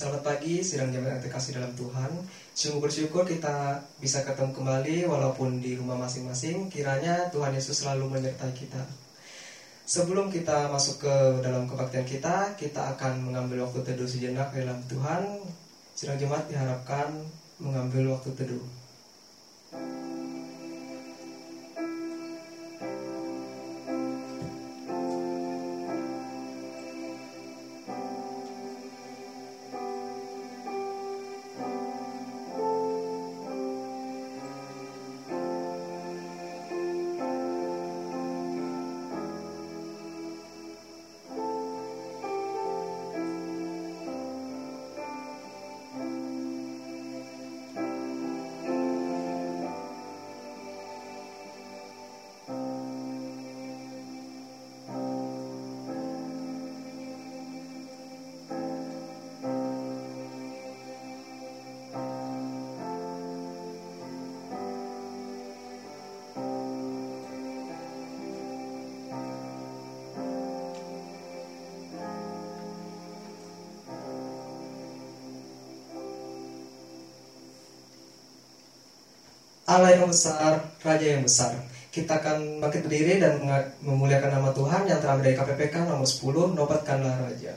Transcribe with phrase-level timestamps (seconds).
[0.00, 2.08] Selamat pagi, sidang jamaah yang terkasih dalam Tuhan.
[2.56, 6.72] Sungguh bersyukur kita bisa ketemu kembali walaupun di rumah masing-masing.
[6.72, 8.80] Kiranya Tuhan Yesus selalu menyertai kita.
[9.84, 15.44] Sebelum kita masuk ke dalam kebaktian kita, kita akan mengambil waktu teduh sejenak dalam Tuhan.
[15.92, 17.20] Sidang jemaat diharapkan
[17.60, 18.79] mengambil waktu teduh.
[79.70, 81.54] Allah yang besar, Raja yang besar.
[81.94, 83.38] Kita akan bangkit berdiri dan
[83.86, 87.54] memuliakan nama Tuhan yang terambil dari KPPK nomor 10, Nobatkanlah Raja.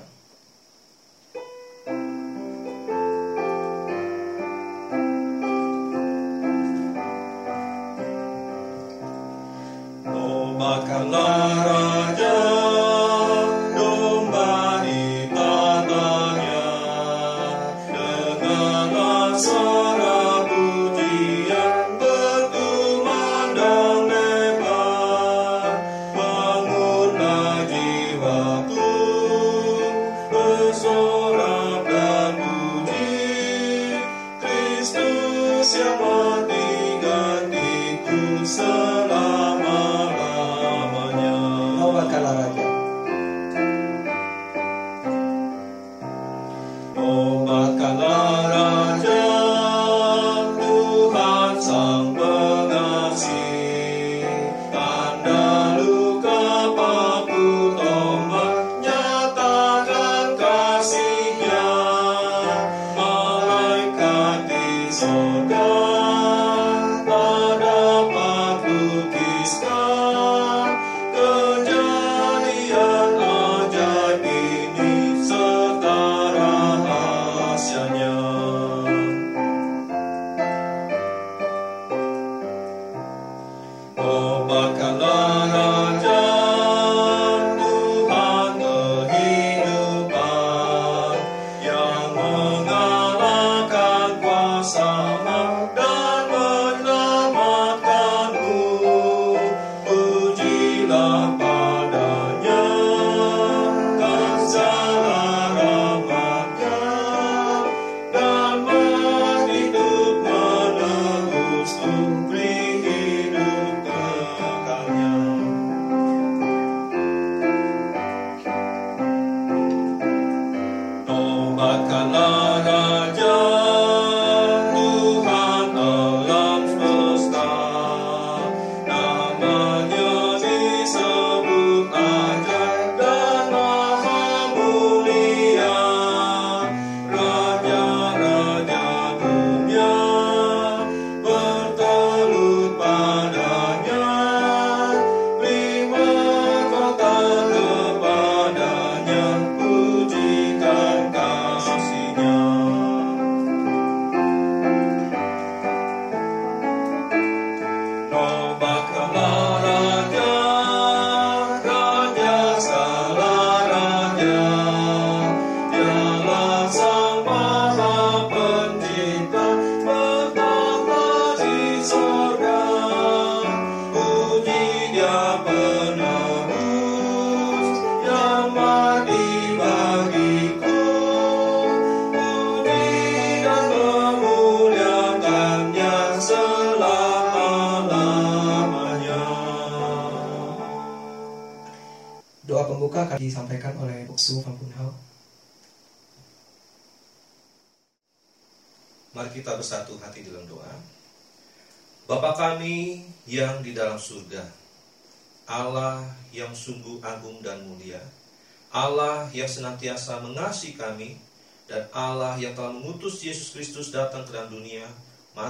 [121.64, 122.23] Disampaikan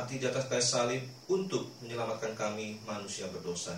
[0.03, 0.99] mati di atas kayu salib
[1.31, 3.71] untuk menyelamatkan kami manusia berdosa.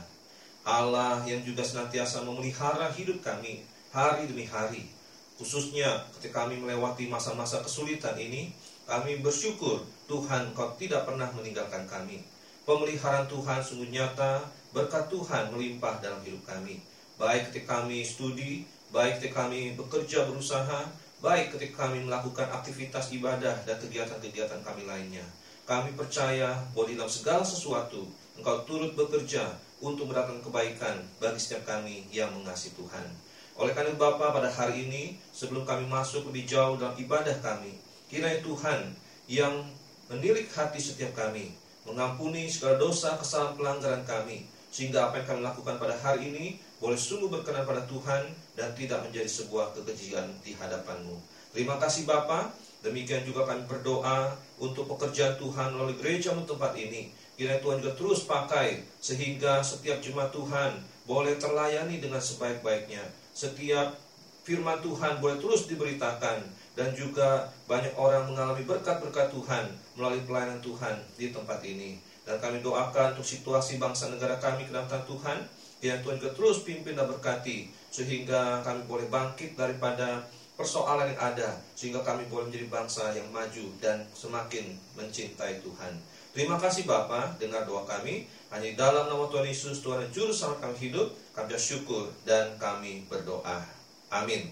[0.66, 3.62] Allah yang juga senantiasa memelihara hidup kami
[3.94, 4.90] hari demi hari,
[5.38, 8.50] khususnya ketika kami melewati masa-masa kesulitan ini,
[8.90, 12.26] kami bersyukur Tuhan kau tidak pernah meninggalkan kami.
[12.66, 16.82] Pemeliharaan Tuhan sungguh nyata, berkat Tuhan melimpah dalam hidup kami.
[17.22, 20.90] Baik ketika kami studi, baik ketika kami bekerja berusaha,
[21.22, 25.45] baik ketika kami melakukan aktivitas ibadah dan kegiatan-kegiatan kami lainnya.
[25.66, 32.04] Kami percaya bahwa dalam segala sesuatu Engkau turut bekerja untuk mendatangkan kebaikan bagi setiap kami
[32.12, 33.08] yang mengasihi Tuhan.
[33.56, 37.80] Oleh karena Bapa pada hari ini sebelum kami masuk lebih jauh dalam ibadah kami,
[38.12, 38.92] kiranya Tuhan
[39.32, 39.64] yang
[40.12, 41.56] menilik hati setiap kami,
[41.88, 46.46] mengampuni segala dosa, kesalahan, pelanggaran kami, sehingga apa yang kami lakukan pada hari ini
[46.84, 48.28] boleh sungguh berkenan pada Tuhan
[48.60, 51.16] dan tidak menjadi sebuah kekejian di hadapanmu.
[51.56, 52.52] Terima kasih Bapa.
[52.86, 57.10] Demikian juga kami berdoa untuk pekerjaan Tuhan melalui gereja tempat ini.
[57.34, 60.78] Kiranya Tuhan juga terus pakai sehingga setiap jemaat Tuhan
[61.10, 63.02] boleh terlayani dengan sebaik-baiknya.
[63.34, 63.98] Setiap
[64.46, 66.46] firman Tuhan boleh terus diberitakan
[66.78, 69.66] dan juga banyak orang mengalami berkat-berkat Tuhan
[69.98, 71.98] melalui pelayanan Tuhan di tempat ini.
[72.22, 75.46] Dan kami doakan untuk situasi bangsa negara kami ke dalam Tuhan,
[75.82, 81.60] yang Tuhan juga terus pimpin dan berkati sehingga kami boleh bangkit daripada persoalan yang ada
[81.76, 85.94] sehingga kami boleh menjadi bangsa yang maju dan semakin mencintai Tuhan.
[86.36, 88.28] Terima kasih Bapa, dengar doa kami.
[88.52, 93.08] Hanya dalam nama Tuhan Yesus, Tuhan dan Juru Selamat kami hidup, kami bersyukur dan kami
[93.08, 93.64] berdoa.
[94.12, 94.52] Amin.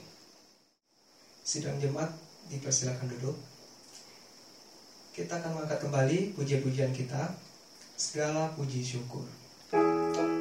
[1.43, 2.11] Sidang jemaat
[2.47, 3.35] dipersilakan duduk.
[5.11, 7.35] Kita akan mengangkat kembali puji-pujian kita.
[7.93, 9.23] Segala puji syukur.
[9.69, 10.32] Segala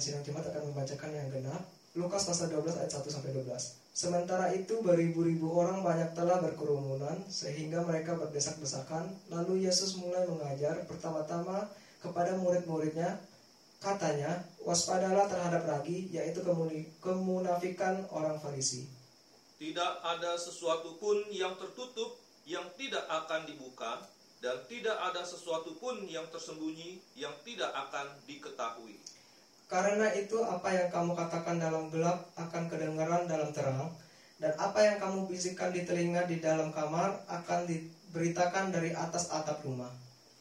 [0.00, 1.60] dan sidang jemaat akan membacakan yang genap.
[1.92, 3.52] Lukas pasal 12 ayat 1 sampai 12.
[3.92, 9.12] Sementara itu beribu-ribu orang banyak telah berkerumunan sehingga mereka berdesak-desakan.
[9.28, 11.68] Lalu Yesus mulai mengajar pertama-tama
[12.00, 13.20] kepada murid-muridnya
[13.80, 16.44] Katanya, waspadalah terhadap ragi, yaitu
[17.00, 18.84] kemunafikan orang Farisi.
[19.56, 24.04] Tidak ada sesuatu pun yang tertutup yang tidak akan dibuka,
[24.44, 29.00] dan tidak ada sesuatu pun yang tersembunyi yang tidak akan diketahui.
[29.70, 33.94] Karena itu apa yang kamu katakan dalam gelap akan kedengaran dalam terang,
[34.42, 39.62] dan apa yang kamu bisikkan di telinga di dalam kamar akan diberitakan dari atas atap
[39.62, 39.94] rumah.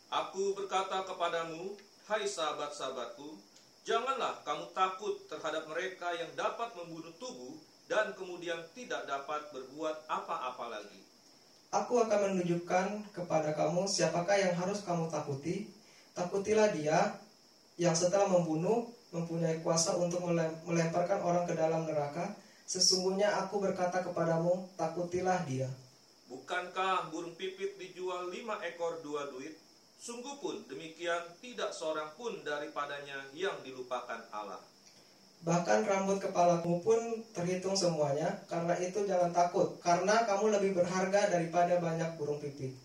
[0.10, 1.78] Aku berkata kepadamu,
[2.10, 3.38] hai sahabat-sahabatku,
[3.86, 7.54] janganlah kamu takut terhadap mereka yang dapat membunuh tubuh
[7.86, 11.06] dan kemudian tidak dapat berbuat apa-apa lagi.
[11.70, 15.70] Aku akan menunjukkan kepada kamu siapakah yang harus kamu takuti.
[16.18, 17.22] Takutilah dia
[17.78, 22.38] yang setelah membunuh mempunyai kuasa untuk melem- melemparkan orang ke dalam neraka.
[22.70, 25.70] Sesungguhnya aku berkata kepadamu, takutilah dia.
[26.30, 29.58] Bukankah burung pipit dijual lima ekor dua duit?
[29.98, 34.62] Sungguh pun demikian tidak seorang pun daripadanya yang dilupakan Allah.
[35.40, 37.00] Bahkan rambut kepalamu pun
[37.32, 42.76] terhitung semuanya, karena itu jangan takut, karena kamu lebih berharga daripada banyak burung pipit.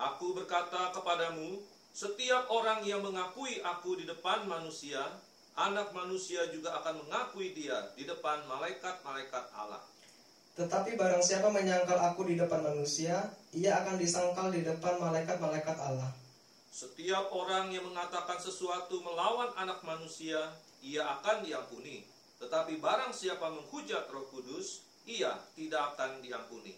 [0.00, 1.60] Aku berkata kepadamu,
[1.92, 5.00] setiap orang yang mengakui aku di depan manusia,
[5.60, 9.84] anak manusia juga akan mengakui dia di depan malaikat-malaikat Allah.
[10.56, 16.08] Tetapi barang siapa menyangkal aku di depan manusia, ia akan disangkal di depan malaikat-malaikat Allah.
[16.72, 20.38] Setiap orang yang mengatakan sesuatu melawan anak manusia,
[20.80, 22.08] ia akan diampuni.
[22.40, 26.72] Tetapi barang siapa menghujat roh kudus, ia tidak akan diampuni.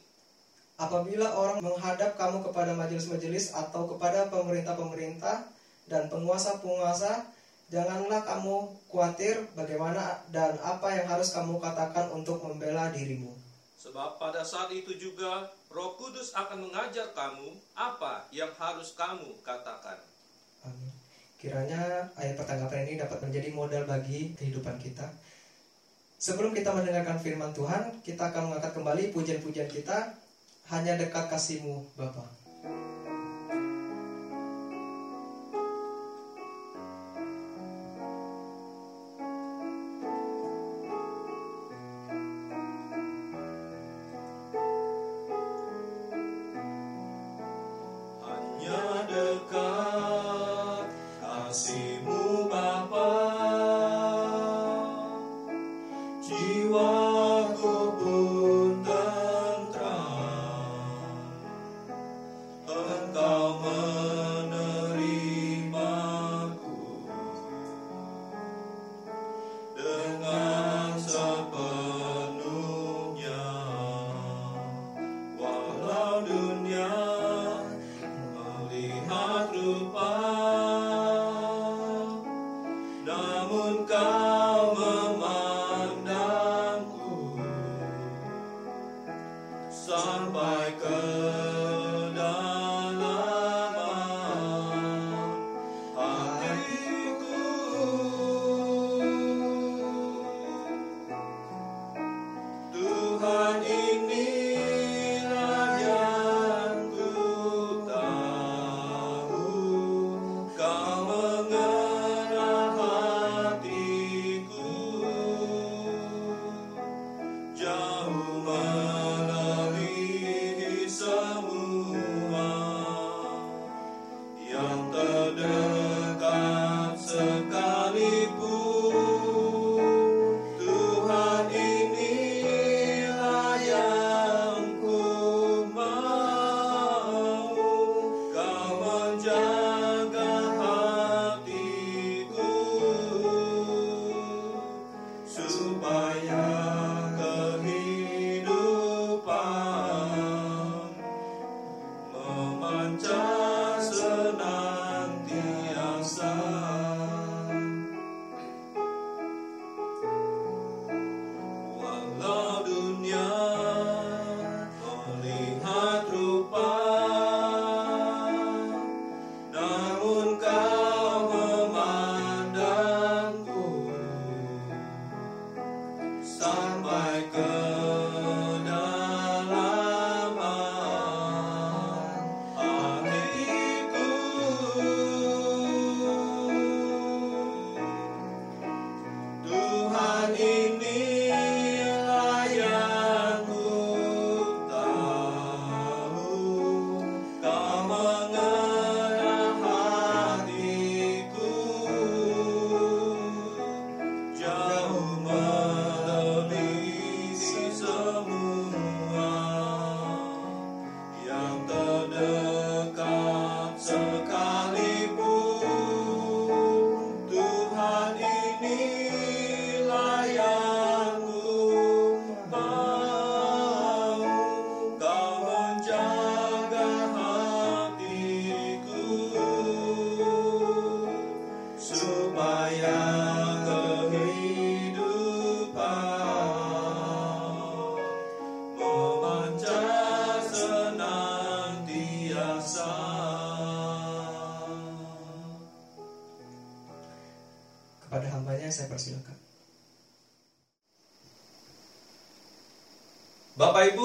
[0.81, 5.47] Apabila orang menghadap kamu kepada majelis-majelis atau kepada pemerintah-pemerintah
[5.87, 7.31] dan penguasa-penguasa,
[7.73, 13.33] janganlah kamu khawatir bagaimana dan apa yang harus kamu katakan untuk membela dirimu.
[13.81, 19.97] Sebab pada saat itu juga roh kudus akan mengajar kamu apa yang harus kamu katakan.
[20.69, 20.93] Amin.
[21.41, 25.09] Kiranya ayat pertanggapan ini dapat menjadi modal bagi kehidupan kita.
[26.23, 30.15] Sebelum kita mendengarkan firman Tuhan, kita akan mengangkat kembali pujian-pujian kita
[30.71, 32.42] hanya dekat kasihmu Bapa.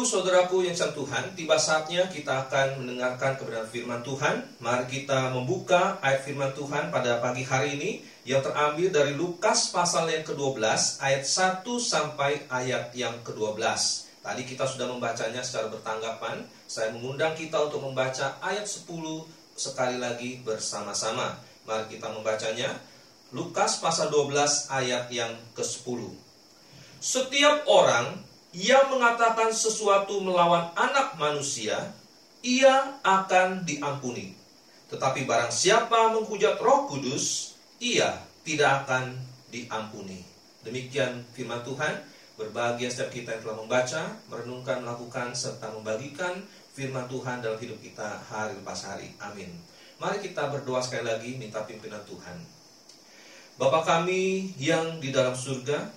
[0.07, 4.39] Saudaraku yang sang Tuhan, tiba saatnya kita akan mendengarkan kebenaran firman Tuhan.
[4.63, 10.07] Mari kita membuka ayat firman Tuhan pada pagi hari ini yang terambil dari Lukas pasal
[10.07, 10.63] yang ke-12
[11.03, 13.59] ayat 1 sampai ayat yang ke-12.
[14.23, 16.47] Tadi kita sudah membacanya secara bertanggapan.
[16.71, 18.87] Saya mengundang kita untuk membaca ayat 10
[19.59, 21.35] sekali lagi bersama-sama.
[21.67, 22.79] Mari kita membacanya.
[23.35, 25.99] Lukas pasal 12 ayat yang ke-10.
[27.03, 28.26] Setiap orang
[28.57, 31.93] yang mengatakan sesuatu melawan anak manusia,
[32.41, 34.33] ia akan diampuni.
[34.89, 39.13] Tetapi barang siapa menghujat Roh Kudus, ia tidak akan
[39.53, 40.25] diampuni.
[40.65, 42.01] Demikian firman Tuhan.
[42.37, 46.37] Berbahagia setiap kita yang telah membaca, merenungkan, melakukan, serta membagikan
[46.77, 49.09] firman Tuhan dalam hidup kita hari lepas hari.
[49.17, 49.49] Amin.
[49.97, 52.37] Mari kita berdoa sekali lagi minta pimpinan Tuhan.
[53.57, 55.89] Bapa kami yang di dalam surga,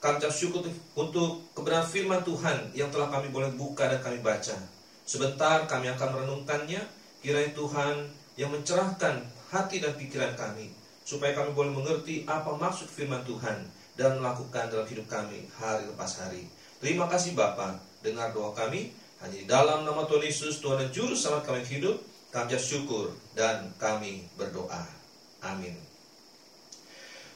[0.00, 0.64] kami ucap syukur
[0.96, 4.56] untuk kebenaran firman Tuhan yang telah kami boleh buka dan kami baca.
[5.04, 6.80] Sebentar kami akan merenungkannya,
[7.20, 8.08] kiranya Tuhan
[8.40, 9.20] yang mencerahkan
[9.52, 10.72] hati dan pikiran kami,
[11.04, 13.68] supaya kami boleh mengerti apa maksud firman Tuhan
[14.00, 16.48] dan melakukan dalam hidup kami hari lepas hari.
[16.80, 21.12] Terima kasih Bapa, dengar doa kami, hanya di dalam nama Tuhan Yesus, Tuhan dan Juru
[21.12, 22.00] Selamat kami hidup,
[22.32, 24.80] kami syukur dan kami berdoa.
[25.44, 25.76] Amin.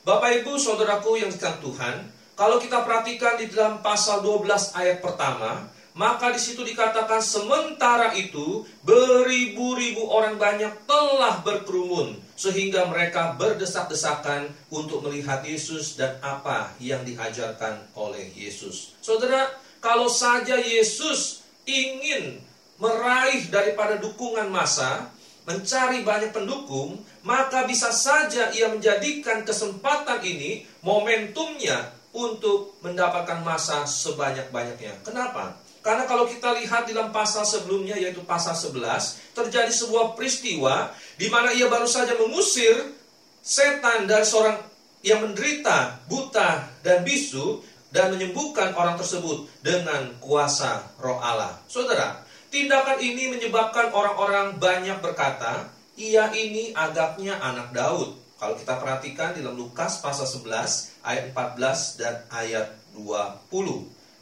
[0.05, 1.97] Bapak Ibu, Saudaraku yang dikasihi Tuhan,
[2.35, 8.67] kalau kita perhatikan di dalam pasal 12 ayat pertama, maka di situ dikatakan sementara itu
[8.83, 17.79] beribu-ribu orang banyak telah berkerumun sehingga mereka berdesak-desakan untuk melihat Yesus dan apa yang diajarkan
[17.95, 18.99] oleh Yesus.
[18.99, 22.43] Saudara, kalau saja Yesus ingin
[22.83, 25.15] meraih daripada dukungan massa,
[25.47, 35.03] mencari banyak pendukung, maka bisa saja ia menjadikan kesempatan ini momentumnya untuk mendapatkan masa sebanyak-banyaknya.
[35.03, 35.59] Kenapa?
[35.85, 41.53] Karena kalau kita lihat dalam pasal sebelumnya yaitu pasal 11 terjadi sebuah peristiwa di mana
[41.53, 42.97] ia baru saja mengusir
[43.45, 44.57] setan dari seorang
[45.05, 47.61] yang menderita, buta dan bisu
[47.93, 51.61] dan menyembuhkan orang tersebut dengan kuasa Roh Allah.
[51.69, 55.69] Saudara, tindakan ini menyebabkan orang-orang banyak berkata,
[56.01, 58.17] ia ini agaknya anak Daud.
[58.41, 63.45] Kalau kita perhatikan di dalam Lukas pasal 11 ayat 14 dan ayat 20.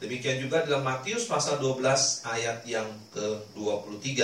[0.03, 1.79] Demikian juga dalam Matius pasal 12
[2.27, 4.19] ayat yang ke-23.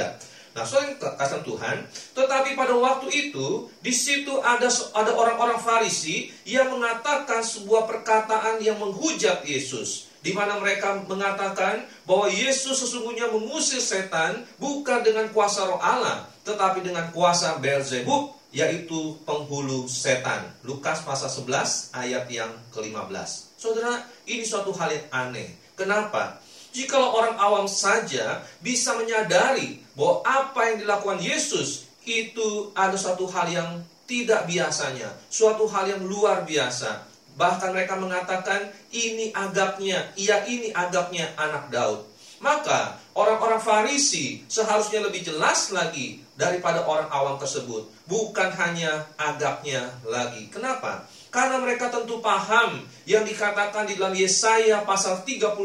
[0.51, 6.73] Nah, soal kasih Tuhan, tetapi pada waktu itu di situ ada ada orang-orang Farisi yang
[6.73, 14.43] mengatakan sebuah perkataan yang menghujat Yesus di mana mereka mengatakan bahwa Yesus sesungguhnya mengusir setan
[14.59, 20.49] bukan dengan kuasa roh Allah, tetapi dengan kuasa Beelzebub yaitu penghulu setan.
[20.65, 23.57] Lukas pasal 11 ayat yang ke-15.
[23.59, 25.53] Saudara, ini suatu hal yang aneh.
[25.77, 26.41] Kenapa?
[26.69, 33.49] Jikalau orang awam saja bisa menyadari bahwa apa yang dilakukan Yesus itu ada suatu hal
[33.49, 33.69] yang
[34.09, 37.05] tidak biasanya, suatu hal yang luar biasa.
[37.37, 42.05] Bahkan mereka mengatakan ini agaknya, ia ini agaknya anak Daud.
[42.39, 47.91] Maka orang-orang Farisi seharusnya lebih jelas lagi daripada orang awam tersebut.
[48.07, 50.47] Bukan hanya agaknya lagi.
[50.47, 51.03] Kenapa?
[51.27, 55.59] Karena mereka tentu paham yang dikatakan di dalam Yesaya pasal 35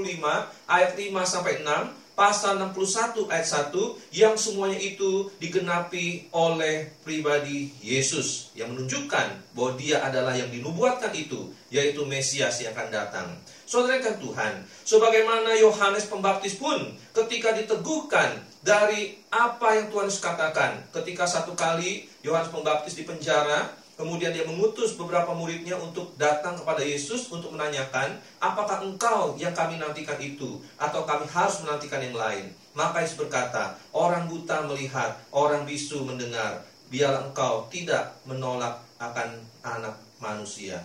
[0.67, 3.75] ayat 5 sampai 6 pasal 61 ayat 1
[4.15, 11.51] yang semuanya itu digenapi oleh pribadi Yesus yang menunjukkan bahwa dia adalah yang dinubuatkan itu
[11.75, 13.29] yaitu Mesias yang akan datang.
[13.67, 21.53] Saudara Tuhan, sebagaimana Yohanes Pembaptis pun ketika diteguhkan dari apa yang Tuhan katakan ketika satu
[21.53, 27.55] kali Yohanes Pembaptis di penjara Kemudian dia mengutus beberapa muridnya untuk datang kepada Yesus untuk
[27.55, 30.59] menanyakan, apakah engkau yang kami nantikan itu?
[30.75, 32.51] Atau kami harus menantikan yang lain?
[32.75, 39.95] Maka Yesus berkata, orang buta melihat, orang bisu mendengar, biarlah engkau tidak menolak akan anak
[40.19, 40.83] manusia.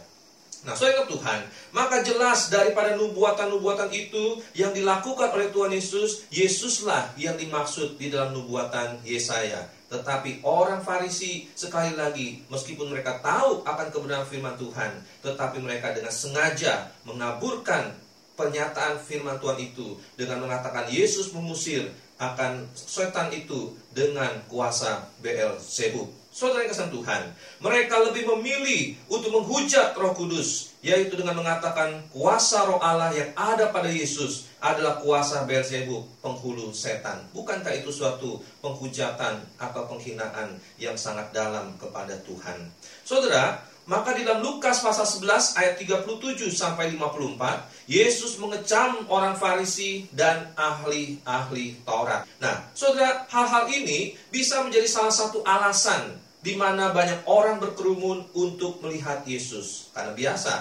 [0.68, 7.40] Nah, saya Tuhan, maka jelas daripada nubuatan-nubuatan itu yang dilakukan oleh Tuhan Yesus, Yesuslah yang
[7.40, 9.72] dimaksud di dalam nubuatan Yesaya.
[9.88, 16.12] Tetapi orang Farisi sekali lagi, meskipun mereka tahu akan kebenaran firman Tuhan, tetapi mereka dengan
[16.12, 17.96] sengaja mengaburkan
[18.36, 21.88] pernyataan firman Tuhan itu dengan mengatakan Yesus mengusir
[22.20, 26.19] akan setan itu dengan kuasa BL Sebub.
[26.40, 32.64] Saudara yang kesan Tuhan, mereka lebih memilih untuk menghujat Roh Kudus, yaitu dengan mengatakan kuasa
[32.64, 37.28] Roh Allah yang ada pada Yesus adalah kuasa Beelzebub, penghulu setan.
[37.36, 42.72] Bukankah itu suatu penghujatan atau penghinaan yang sangat dalam kepada Tuhan?
[43.04, 50.08] Saudara, maka di dalam Lukas pasal 11 ayat 37 sampai 54, Yesus mengecam orang Farisi
[50.16, 52.24] dan ahli-ahli Taurat.
[52.40, 58.80] Nah, Saudara, hal-hal ini bisa menjadi salah satu alasan di mana banyak orang berkerumun untuk
[58.80, 59.92] melihat Yesus.
[59.92, 60.54] Karena biasa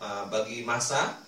[0.00, 1.22] uh, bagi masa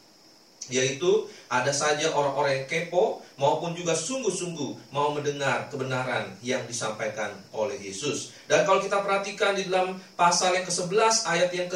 [0.73, 7.77] yaitu ada saja orang-orang yang kepo maupun juga sungguh-sungguh mau mendengar kebenaran yang disampaikan oleh
[7.77, 8.33] Yesus.
[8.49, 11.69] Dan kalau kita perhatikan di dalam pasal yang ke-11 ayat yang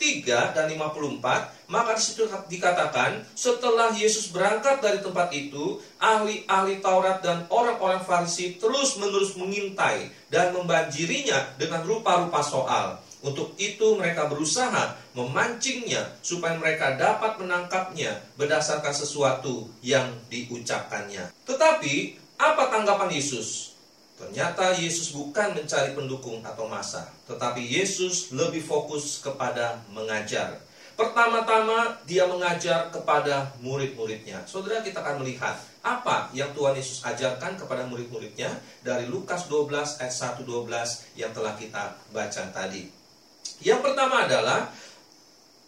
[0.00, 7.20] ke-53 dan 54, maka di situ dikatakan setelah Yesus berangkat dari tempat itu, ahli-ahli Taurat
[7.20, 16.16] dan orang-orang Farisi terus-menerus mengintai dan membanjirinya dengan rupa-rupa soal untuk itu mereka berusaha memancingnya
[16.24, 21.28] supaya mereka dapat menangkapnya berdasarkan sesuatu yang diucapkannya.
[21.44, 21.94] Tetapi
[22.40, 23.69] apa tanggapan Yesus?
[24.20, 30.60] Ternyata Yesus bukan mencari pendukung atau masa, tetapi Yesus lebih fokus kepada mengajar.
[30.92, 34.44] Pertama-tama dia mengajar kepada murid-muridnya.
[34.44, 38.52] Saudara kita akan melihat apa yang Tuhan Yesus ajarkan kepada murid-muridnya
[38.84, 42.92] dari Lukas 12 ayat 1 12 yang telah kita baca tadi.
[43.64, 44.68] Yang pertama adalah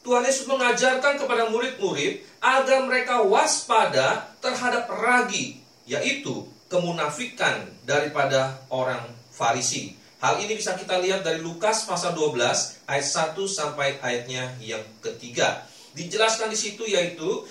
[0.04, 9.92] Tuhan Yesus mengajarkan kepada murid-murid agar mereka waspada terhadap ragi, yaitu kemunafikan daripada orang Farisi.
[10.24, 15.68] Hal ini bisa kita lihat dari Lukas pasal 12 ayat 1 sampai ayatnya yang ketiga.
[15.92, 17.44] Dijelaskan di situ yaitu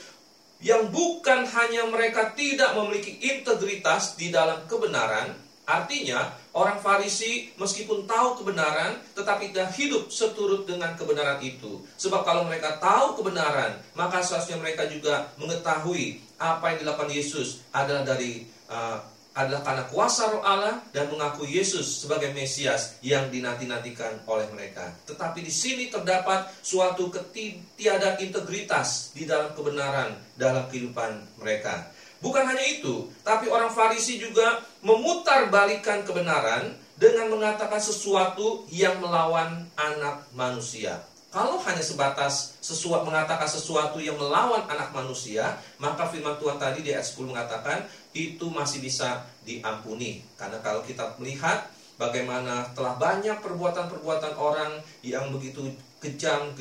[0.66, 5.38] yang bukan hanya mereka tidak memiliki integritas di dalam kebenaran,
[5.72, 11.80] Artinya, orang Farisi meskipun tahu kebenaran, tetapi tidak hidup seturut dengan kebenaran itu.
[11.96, 18.04] Sebab kalau mereka tahu kebenaran, maka seharusnya mereka juga mengetahui apa yang dilakukan Yesus adalah
[18.04, 19.00] dari uh,
[19.32, 24.92] adalah karena kuasa roh Allah dan mengaku Yesus sebagai Mesias yang dinanti-nantikan oleh mereka.
[25.08, 31.88] Tetapi di sini terdapat suatu ketiadaan integritas di dalam kebenaran dalam kehidupan mereka.
[32.22, 39.66] Bukan hanya itu, tapi orang Farisi juga memutar balikan kebenaran dengan mengatakan sesuatu yang melawan
[39.74, 41.02] anak manusia.
[41.32, 46.92] Kalau hanya sebatas sesuatu mengatakan sesuatu yang melawan anak manusia, maka firman Tuhan tadi di
[46.92, 50.24] ayat 10 mengatakan itu masih bisa diampuni.
[50.36, 55.70] Karena kalau kita melihat bagaimana telah banyak perbuatan-perbuatan orang yang begitu
[56.02, 56.58] kejam,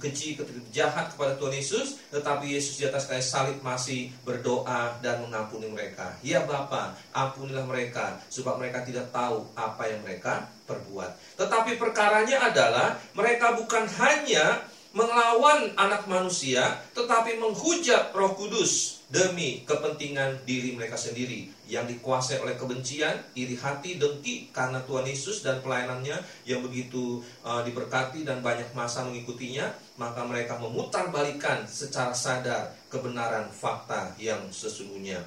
[0.00, 0.40] keji,
[0.72, 6.16] jahat kepada Tuhan Yesus, tetapi Yesus di atas kayu salib masih berdoa dan mengampuni mereka.
[6.24, 11.36] Ya Bapa, ampunilah mereka, sebab mereka tidak tahu apa yang mereka perbuat.
[11.36, 14.64] Tetapi perkaranya adalah mereka bukan hanya
[14.96, 22.60] melawan anak manusia, tetapi menghujat Roh Kudus demi kepentingan diri mereka sendiri yang dikuasai oleh
[22.60, 28.68] kebencian, iri hati, dengki karena Tuhan Yesus dan pelayanannya yang begitu uh, diberkati dan banyak
[28.76, 35.24] masa mengikutinya, maka mereka memutar balikan secara sadar kebenaran fakta yang sesungguhnya.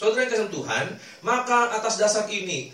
[0.00, 0.86] Saudara yang kasih Tuhan,
[1.20, 2.72] maka atas dasar ini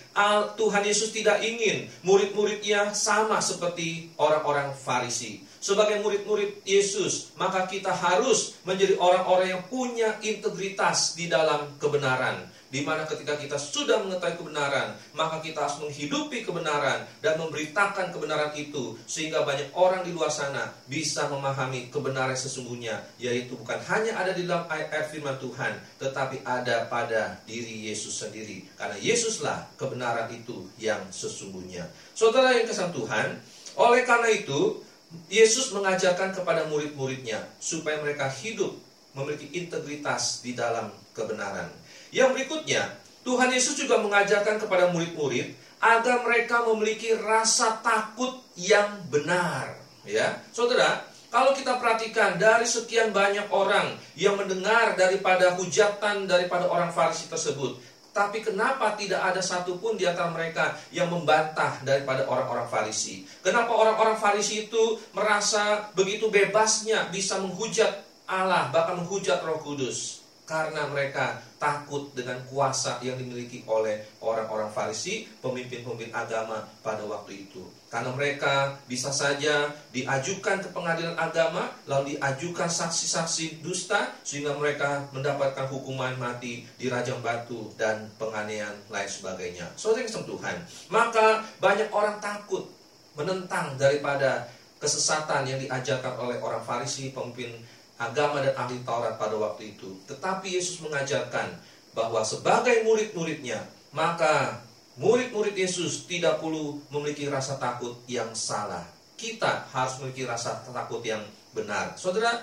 [0.55, 8.55] Tuhan Yesus tidak ingin murid-muridnya sama seperti orang-orang Farisi sebagai murid-murid Yesus, maka kita harus
[8.63, 12.55] menjadi orang-orang yang punya integritas di dalam kebenaran.
[12.67, 18.51] Di mana ketika kita sudah mengetahui kebenaran, maka kita harus menghidupi kebenaran dan memberitakan kebenaran
[18.59, 24.35] itu sehingga banyak orang di luar sana bisa memahami kebenaran sesungguhnya, yaitu bukan hanya ada
[24.35, 28.67] di dalam ayat firman Tuhan, tetapi ada pada diri Yesus sendiri.
[28.75, 31.87] Karena Yesuslah kebenaran itu yang sesungguhnya.
[32.19, 33.39] Saudara yang kesan Tuhan,
[33.79, 34.83] oleh karena itu
[35.27, 38.75] Yesus mengajarkan kepada murid-muridnya supaya mereka hidup
[39.17, 41.73] memiliki integritas di dalam kebenaran.
[42.13, 42.83] Yang berikutnya,
[43.27, 49.77] Tuhan Yesus juga mengajarkan kepada murid-murid agar mereka memiliki rasa takut yang benar.
[50.07, 56.95] Ya, saudara, kalau kita perhatikan dari sekian banyak orang yang mendengar daripada hujatan daripada orang
[56.95, 57.77] Farisi tersebut,
[58.17, 63.29] tapi kenapa tidak ada satupun di antara mereka yang membantah daripada orang-orang Farisi?
[63.45, 70.26] Kenapa orang-orang Farisi itu merasa begitu bebasnya bisa menghujat Allah, bahkan menghujat Roh Kudus?
[70.47, 77.67] Karena mereka takut dengan kuasa yang dimiliki oleh orang-orang Farisi, pemimpin-pemimpin agama pada waktu itu.
[77.91, 85.67] Karena mereka bisa saja diajukan ke pengadilan agama, lalu diajukan saksi-saksi dusta, sehingga mereka mendapatkan
[85.67, 89.67] hukuman mati di rajam batu dan penganiayaan lain sebagainya.
[89.75, 90.57] Saudara yang Tuhan,
[90.95, 92.71] maka banyak orang takut
[93.19, 97.57] menentang daripada kesesatan yang diajarkan oleh orang Farisi, pemimpin
[97.97, 99.97] agama dan ahli Taurat pada waktu itu.
[100.09, 101.57] Tetapi Yesus mengajarkan
[101.97, 103.65] bahwa sebagai murid-muridnya,
[103.97, 104.61] maka
[104.97, 108.97] Murid-murid Yesus tidak perlu memiliki rasa takut yang salah.
[109.17, 111.25] kita harus memiliki rasa takut yang
[111.57, 111.97] benar.
[111.97, 112.37] Saudara,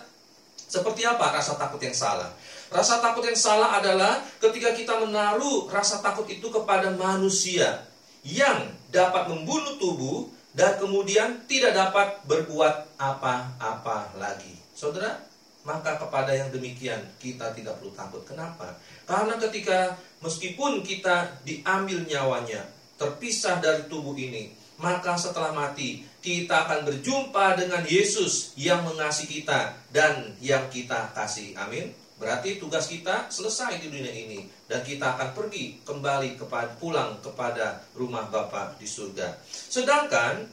[0.58, 2.34] seperti apa rasa takut yang salah?
[2.74, 7.86] Rasa takut yang salah adalah ketika kita menaruh rasa takut itu kepada manusia
[8.26, 14.58] yang dapat membunuh tubuh dan kemudian tidak dapat berbuat apa-apa lagi.
[14.74, 15.22] Saudara,
[15.64, 18.24] maka kepada yang demikian kita tidak perlu takut.
[18.28, 18.76] Kenapa?
[19.08, 22.68] Karena ketika meskipun kita diambil nyawanya,
[23.00, 29.76] terpisah dari tubuh ini, maka setelah mati kita akan berjumpa dengan Yesus yang mengasihi kita
[29.92, 31.56] dan yang kita kasih.
[31.60, 31.92] Amin.
[32.16, 37.84] Berarti tugas kita selesai di dunia ini dan kita akan pergi kembali kepada pulang kepada
[38.00, 39.44] rumah Bapa di surga.
[39.52, 40.48] Sedangkan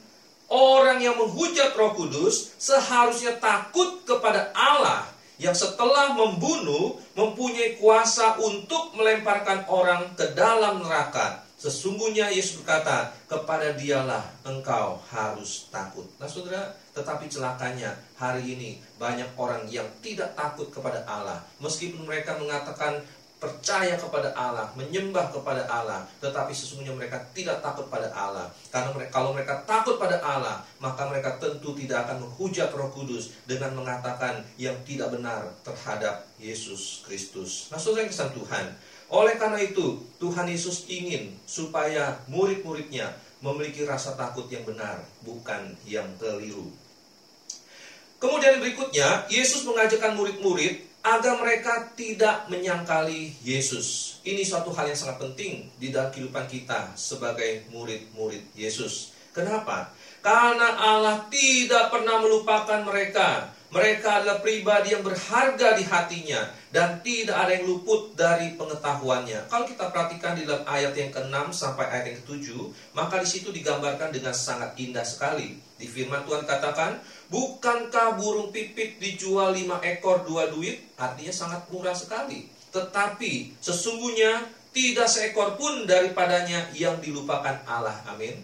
[0.51, 5.07] orang yang menghujat Roh Kudus seharusnya takut kepada Allah
[5.41, 11.49] yang setelah membunuh mempunyai kuasa untuk melemparkan orang ke dalam neraka.
[11.57, 16.09] Sesungguhnya Yesus berkata, kepada dialah engkau harus takut.
[16.17, 21.45] Nah saudara, tetapi celakanya hari ini banyak orang yang tidak takut kepada Allah.
[21.61, 23.05] Meskipun mereka mengatakan
[23.41, 28.53] percaya kepada Allah, menyembah kepada Allah, tetapi sesungguhnya mereka tidak takut pada Allah.
[28.69, 33.33] Karena mereka, kalau mereka takut pada Allah, maka mereka tentu tidak akan menghujat Roh Kudus
[33.49, 37.73] dengan mengatakan yang tidak benar terhadap Yesus Kristus.
[37.73, 38.77] Nah, saudara yang kesan Tuhan,
[39.09, 46.07] oleh karena itu, Tuhan Yesus ingin supaya murid-muridnya memiliki rasa takut yang benar, bukan yang
[46.21, 46.69] keliru.
[48.21, 54.21] Kemudian berikutnya, Yesus mengajarkan murid-murid agar mereka tidak menyangkali Yesus.
[54.21, 59.17] Ini suatu hal yang sangat penting di dalam kehidupan kita sebagai murid-murid Yesus.
[59.33, 59.97] Kenapa?
[60.21, 63.49] Karena Allah tidak pernah melupakan mereka.
[63.71, 66.43] Mereka adalah pribadi yang berharga di hatinya
[66.75, 69.47] dan tidak ada yang luput dari pengetahuannya.
[69.47, 72.51] Kalau kita perhatikan di dalam ayat yang ke-6 sampai ayat yang ke-7,
[72.99, 75.63] maka di situ digambarkan dengan sangat indah sekali.
[75.79, 76.99] Di firman Tuhan katakan,
[77.31, 82.51] "Bukankah burung pipit dijual lima ekor dua duit?" Artinya sangat murah sekali.
[82.75, 88.03] Tetapi sesungguhnya tidak seekor pun daripadanya yang dilupakan Allah.
[88.07, 88.39] Amin.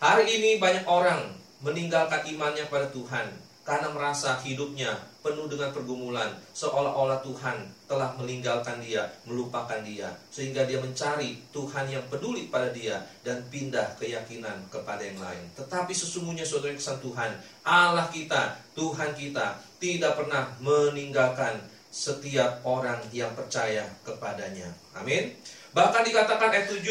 [0.00, 3.36] Hari ini banyak orang meninggalkan imannya pada Tuhan
[3.68, 10.80] karena merasa hidupnya penuh dengan pergumulan, seolah-olah Tuhan telah meninggalkan dia, melupakan dia, sehingga dia
[10.80, 15.44] mencari Tuhan yang peduli pada dia dan pindah keyakinan kepada yang lain.
[15.56, 23.34] Tetapi sesungguhnya saudara kesan Tuhan, Allah kita, Tuhan kita tidak pernah meninggalkan setiap orang yang
[23.36, 24.70] percaya kepadanya.
[24.96, 25.34] Amin.
[25.74, 26.86] Bahkan dikatakan ayat 7,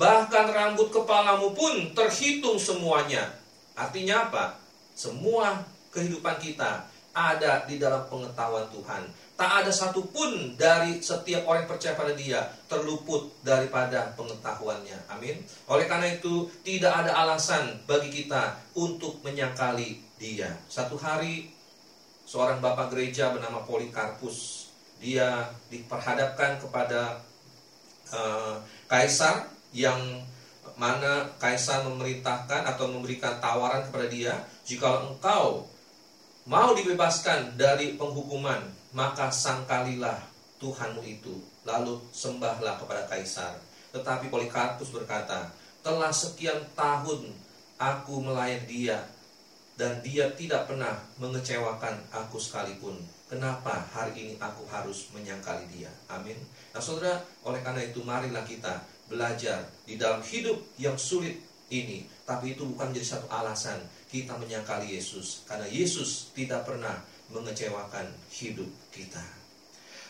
[0.00, 3.36] bahkan rambut kepalamu pun terhitung semuanya.
[3.76, 4.44] Artinya apa?
[4.96, 5.60] Semua
[5.92, 9.08] kehidupan kita ada di dalam pengetahuan Tuhan.
[9.36, 14.96] Tak ada satupun dari setiap orang yang percaya pada dia terluput daripada pengetahuannya.
[15.08, 15.40] Amin.
[15.68, 20.56] Oleh karena itu, tidak ada alasan bagi kita untuk menyangkali dia.
[20.68, 21.52] Satu hari,
[22.24, 24.68] seorang bapak gereja bernama Polikarpus,
[25.00, 27.20] dia diperhadapkan kepada
[28.12, 28.56] uh,
[28.88, 30.00] kaisar yang
[30.80, 35.68] mana kaisar memerintahkan atau memberikan tawaran kepada dia, jika engkau
[36.46, 38.62] mau dibebaskan dari penghukuman,
[38.94, 40.22] maka sangkalilah
[40.56, 43.58] Tuhanmu itu, lalu sembahlah kepada kaisar.
[43.92, 47.34] Tetapi Polikarpus berkata, telah sekian tahun
[47.76, 49.04] aku melayan dia,
[49.76, 52.96] dan dia tidak pernah mengecewakan aku sekalipun.
[53.28, 55.92] Kenapa hari ini aku harus menyangkali dia?
[56.08, 56.38] Amin.
[56.72, 58.80] Nah saudara, oleh karena itu marilah kita
[59.10, 61.36] belajar di dalam hidup yang sulit
[61.68, 62.08] ini.
[62.26, 63.78] Tapi itu bukan menjadi satu alasan
[64.10, 66.98] kita menyangkali Yesus karena Yesus tidak pernah
[67.30, 69.22] mengecewakan hidup kita.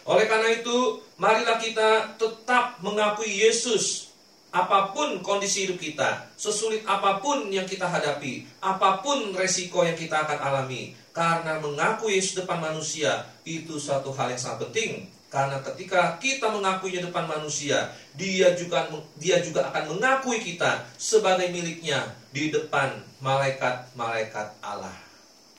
[0.06, 4.14] Oleh karena itu, marilah kita tetap mengakui Yesus
[4.54, 9.98] apa pun kondisi hidup kita, sesulit apa pun yang kita hadapi, apa pun resiko yang
[9.98, 15.58] kita akan alami, karena mengakui Yesus depan manusia itu suatu hal yang sangat penting karena
[15.58, 18.86] ketika kita mengakuinya depan manusia, dia juga
[19.18, 24.94] dia juga akan mengakui kita sebagai miliknya di depan malaikat-malaikat Allah.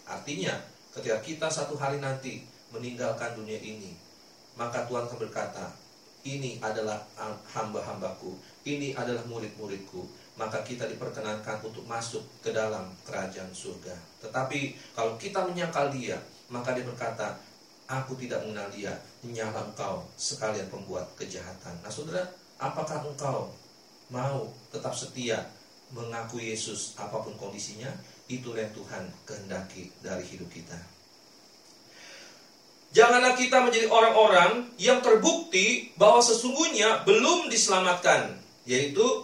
[0.07, 0.55] Artinya,
[0.95, 3.91] ketika kita satu hari nanti meninggalkan dunia ini,
[4.55, 5.75] maka Tuhan akan berkata,
[6.23, 7.03] ini adalah
[7.51, 10.07] hamba-hambaku, ini adalah murid-muridku,
[10.39, 13.93] maka kita diperkenankan untuk masuk ke dalam kerajaan surga.
[14.23, 16.15] Tetapi kalau kita menyangkal dia,
[16.47, 17.35] maka dia berkata,
[17.87, 18.91] Aku tidak mengenal dia,
[19.23, 21.71] menyala engkau sekalian pembuat kejahatan.
[21.79, 22.27] Nah saudara,
[22.59, 23.47] apakah engkau
[24.11, 25.47] mau tetap setia
[25.95, 27.87] mengakui Yesus apa pun kondisinya?
[28.27, 30.75] Itulah yang Tuhan kehendaki dari hidup kita.
[32.91, 38.35] Janganlah kita menjadi orang-orang yang terbukti bahwa sesungguhnya belum diselamatkan.
[38.67, 39.23] Yaitu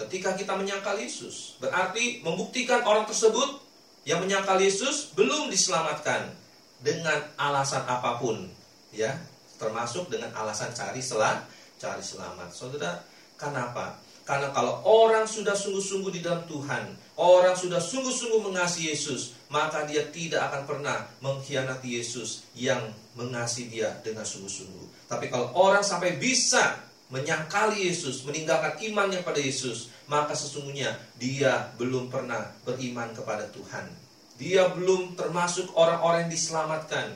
[0.00, 1.60] ketika kita menyangkal Yesus.
[1.60, 3.60] Berarti membuktikan orang tersebut
[4.08, 6.43] yang menyangkal Yesus belum diselamatkan
[6.84, 8.44] dengan alasan apa pun,
[8.92, 9.16] ya,
[9.56, 11.40] termasuk dengan alasan cari selah,
[11.80, 12.52] cari selamat.
[12.52, 13.00] Saudara,
[13.40, 13.96] kenapa?
[14.24, 20.08] Karena kalau orang sudah sungguh-sungguh di dalam Tuhan, orang sudah sungguh-sungguh mengasihi Yesus, maka dia
[20.12, 22.80] tidak akan pernah mengkhianati Yesus yang
[23.16, 25.08] mengasihi dia dengan sungguh-sungguh.
[25.08, 26.80] Tapi kalau orang sampai bisa
[27.12, 34.03] menyangkali Yesus, meninggalkan imannya pada Yesus, maka sesungguhnya dia belum pernah beriman kepada Tuhan.
[34.34, 37.06] Dia belum termasuk orang-orang yang diselamatkan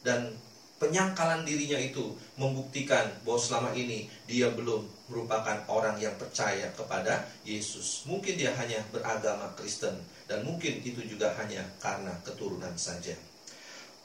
[0.00, 0.32] dan
[0.80, 8.08] penyangkalan dirinya itu membuktikan bahwa selama ini dia belum merupakan orang yang percaya kepada Yesus.
[8.08, 9.96] Mungkin dia hanya beragama Kristen
[10.28, 13.12] dan mungkin itu juga hanya karena keturunan saja.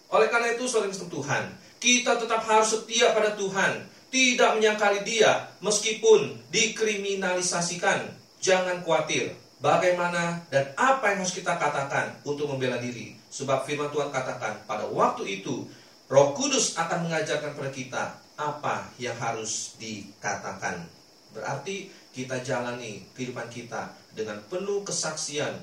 [0.09, 1.43] Oleh karena itu, saudara Tuhan,
[1.77, 8.17] kita tetap harus setia pada Tuhan, tidak menyangkali Dia meskipun dikriminalisasikan.
[8.39, 13.15] Jangan khawatir, bagaimana dan apa yang harus kita katakan untuk membela diri.
[13.29, 15.67] Sebab firman Tuhan katakan, pada waktu itu
[16.09, 18.03] Roh Kudus akan mengajarkan kepada kita
[18.39, 20.87] apa yang harus dikatakan.
[21.35, 25.53] Berarti kita jalani kehidupan kita dengan penuh kesaksian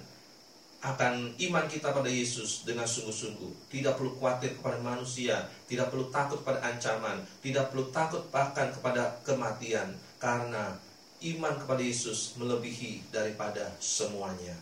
[0.87, 3.75] akan iman kita pada Yesus dengan sungguh-sungguh.
[3.75, 9.19] Tidak perlu khawatir kepada manusia, tidak perlu takut pada ancaman, tidak perlu takut bahkan kepada
[9.27, 10.79] kematian karena
[11.35, 14.55] iman kepada Yesus melebihi daripada semuanya.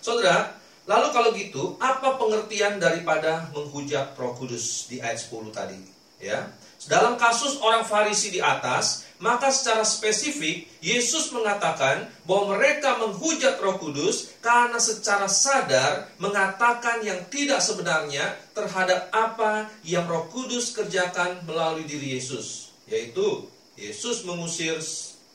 [0.00, 5.78] Saudara, Lalu kalau gitu, apa pengertian daripada menghujat Roh Kudus di ayat 10 tadi?
[6.18, 6.50] Ya.
[6.90, 13.78] Dalam kasus orang Farisi di atas, maka secara spesifik Yesus mengatakan bahwa mereka menghujat Roh
[13.78, 21.86] Kudus karena secara sadar mengatakan yang tidak sebenarnya terhadap apa yang Roh Kudus kerjakan melalui
[21.86, 23.46] diri Yesus, yaitu
[23.78, 24.82] Yesus mengusir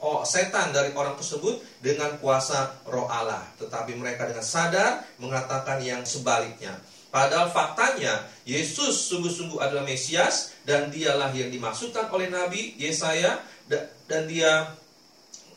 [0.02, 3.46] oh, setan dari orang tersebut dengan kuasa roh Allah.
[3.58, 6.78] Tetapi mereka dengan sadar mengatakan yang sebaliknya.
[7.08, 13.42] Padahal faktanya Yesus sungguh-sungguh adalah Mesias dan dialah yang dimaksudkan oleh Nabi Yesaya
[14.08, 14.76] dan dia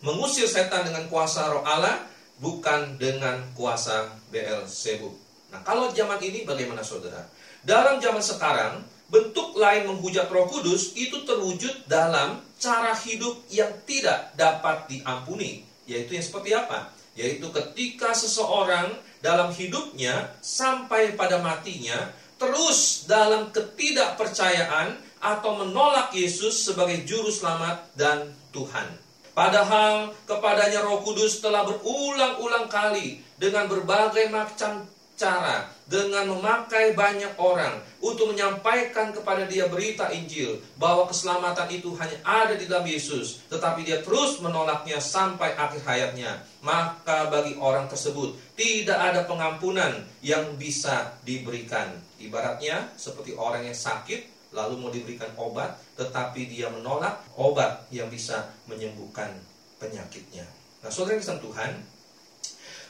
[0.01, 2.07] mengusir setan dengan kuasa roh Allah
[2.41, 5.13] bukan dengan kuasa Beelzebub.
[5.51, 7.27] Nah, kalau zaman ini bagaimana saudara?
[7.61, 14.37] Dalam zaman sekarang bentuk lain menghujat Roh Kudus itu terwujud dalam cara hidup yang tidak
[14.37, 15.65] dapat diampuni.
[15.89, 16.93] Yaitu yang seperti apa?
[17.17, 27.05] Yaitu ketika seseorang dalam hidupnya sampai pada matinya terus dalam ketidakpercayaan atau menolak Yesus sebagai
[27.05, 28.89] juru selamat dan Tuhan.
[29.37, 34.89] Padahal kepadanya Roh Kudus telah berulang-ulang kali dengan berbagai macam
[35.21, 42.17] cara dengan memakai banyak orang untuk menyampaikan kepada dia berita Injil bahwa keselamatan itu hanya
[42.25, 46.41] ada di dalam Yesus, tetapi dia terus menolaknya sampai akhir hayatnya.
[46.65, 51.93] Maka bagi orang tersebut tidak ada pengampunan yang bisa diberikan.
[52.17, 58.51] Ibaratnya seperti orang yang sakit lalu mau diberikan obat, tetapi dia menolak obat yang bisa
[58.67, 59.31] menyembuhkan
[59.79, 60.43] penyakitnya.
[60.81, 61.73] Nah, saudara yang Tuhan,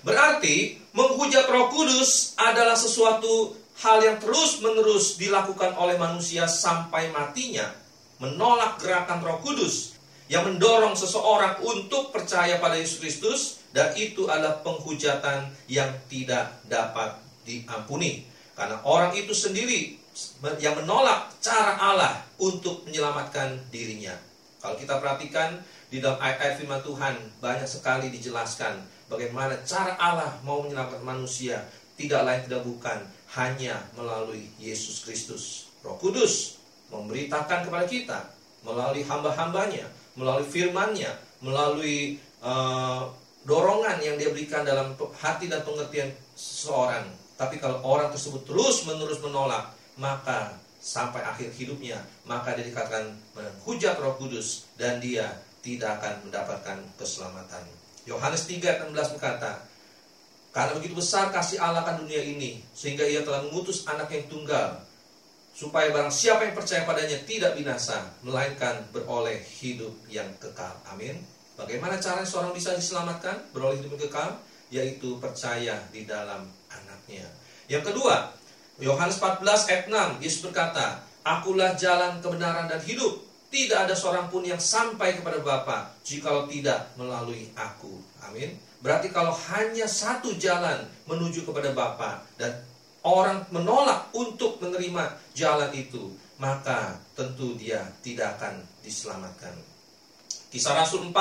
[0.01, 7.69] Berarti menghujat Roh Kudus adalah sesuatu hal yang terus-menerus dilakukan oleh manusia sampai matinya.
[8.21, 9.97] Menolak gerakan Roh Kudus
[10.31, 13.41] yang mendorong seseorang untuk percaya pada Yesus Kristus
[13.73, 18.29] dan itu adalah penghujatan yang tidak dapat diampuni.
[18.53, 19.97] Karena orang itu sendiri
[20.61, 24.13] yang menolak cara Allah untuk menyelamatkan dirinya.
[24.61, 25.57] Kalau kita perhatikan
[25.89, 31.67] di dalam ayat-ayat firman Tuhan banyak sekali dijelaskan bagaimana cara Allah mau menyelamatkan manusia
[31.99, 32.99] tidak lain tidak bukan
[33.37, 35.69] hanya melalui Yesus Kristus.
[35.85, 36.57] Roh Kudus
[36.89, 38.19] memberitakan kepada kita
[38.65, 39.85] melalui hamba-hambanya,
[40.17, 43.09] melalui firman-Nya, melalui uh,
[43.45, 47.09] dorongan yang dia berikan dalam hati dan pengertian seseorang.
[47.41, 54.17] Tapi kalau orang tersebut terus-menerus menolak, maka sampai akhir hidupnya, maka dia dikatakan menghujat Roh
[54.17, 57.80] Kudus dan dia tidak akan mendapatkan keselamatan.
[58.09, 59.65] Yohanes 3 ayat 16 berkata,
[60.51, 64.83] Karena begitu besar kasih Allah akan dunia ini, sehingga ia telah mengutus anak yang tunggal,
[65.55, 70.73] supaya barang siapa yang percaya padanya tidak binasa, melainkan beroleh hidup yang kekal.
[70.89, 71.21] Amin.
[71.55, 74.31] Bagaimana caranya seorang bisa diselamatkan, beroleh hidup yang kekal?
[74.71, 77.27] Yaitu percaya di dalam anaknya.
[77.69, 78.33] Yang kedua,
[78.81, 83.30] Yohanes 14 ayat 6, Yesus berkata, Akulah jalan kebenaran dan hidup.
[83.51, 87.99] Tidak ada seorang pun yang sampai kepada Bapa jikalau tidak melalui aku.
[88.23, 88.55] Amin.
[88.79, 92.63] Berarti kalau hanya satu jalan menuju kepada Bapa dan
[93.03, 99.53] orang menolak untuk menerima jalan itu, maka tentu dia tidak akan diselamatkan.
[100.55, 101.15] Kisah Rasul 4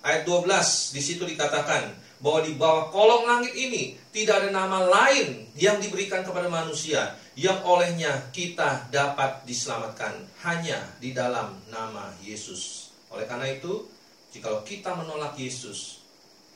[0.00, 5.44] ayat 12 di situ dikatakan, bahwa di bawah kolong langit ini tidak ada nama lain
[5.52, 12.88] yang diberikan kepada manusia yang olehnya kita dapat diselamatkan hanya di dalam nama Yesus.
[13.12, 13.84] Oleh karena itu,
[14.32, 16.00] jikalau kita menolak Yesus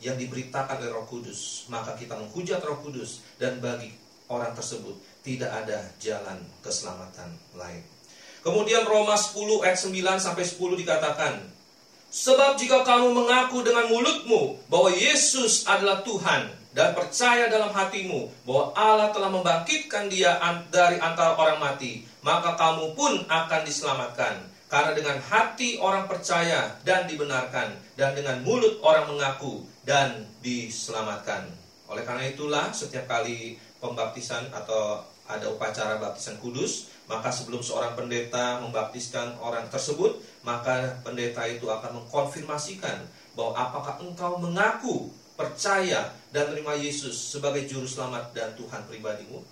[0.01, 3.93] yang diberitakan oleh Roh Kudus, maka kita menghujat Roh Kudus dan bagi
[4.33, 7.85] orang tersebut tidak ada jalan keselamatan lain.
[8.41, 11.35] Kemudian Roma 10 ayat 9 sampai 10 dikatakan,
[12.11, 18.71] Sebab jika kamu mengaku dengan mulutmu bahwa Yesus adalah Tuhan dan percaya dalam hatimu bahwa
[18.79, 20.39] Allah telah membangkitkan dia
[20.71, 24.35] dari antara orang mati, maka kamu pun akan diselamatkan.
[24.71, 31.51] Karena dengan hati orang percaya dan dibenarkan, dan dengan mulut orang mengaku dan diselamatkan.
[31.91, 38.62] Oleh karena itulah setiap kali pembaptisan atau ada upacara baptisan kudus, maka sebelum seorang pendeta
[38.62, 43.03] membaptiskan orang tersebut, maka pendeta itu akan mengkonfirmasikan
[43.35, 49.43] bahwa apakah engkau mengaku percaya dan menerima Yesus sebagai juru selamat dan Tuhan pribadimu?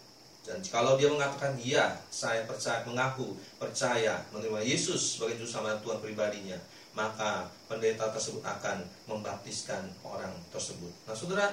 [0.47, 5.81] Dan kalau dia mengatakan ya, saya percaya mengaku percaya menerima Yesus sebagai juru selamat dan
[5.85, 6.59] Tuhan pribadinya,
[6.97, 10.89] maka pendeta tersebut akan membaptiskan orang tersebut.
[11.05, 11.53] Nah, Saudara,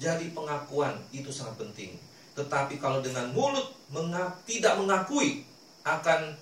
[0.00, 2.00] jadi pengakuan itu sangat penting.
[2.32, 5.44] Tetapi kalau dengan mulut mengak, tidak mengakui
[5.84, 6.32] akan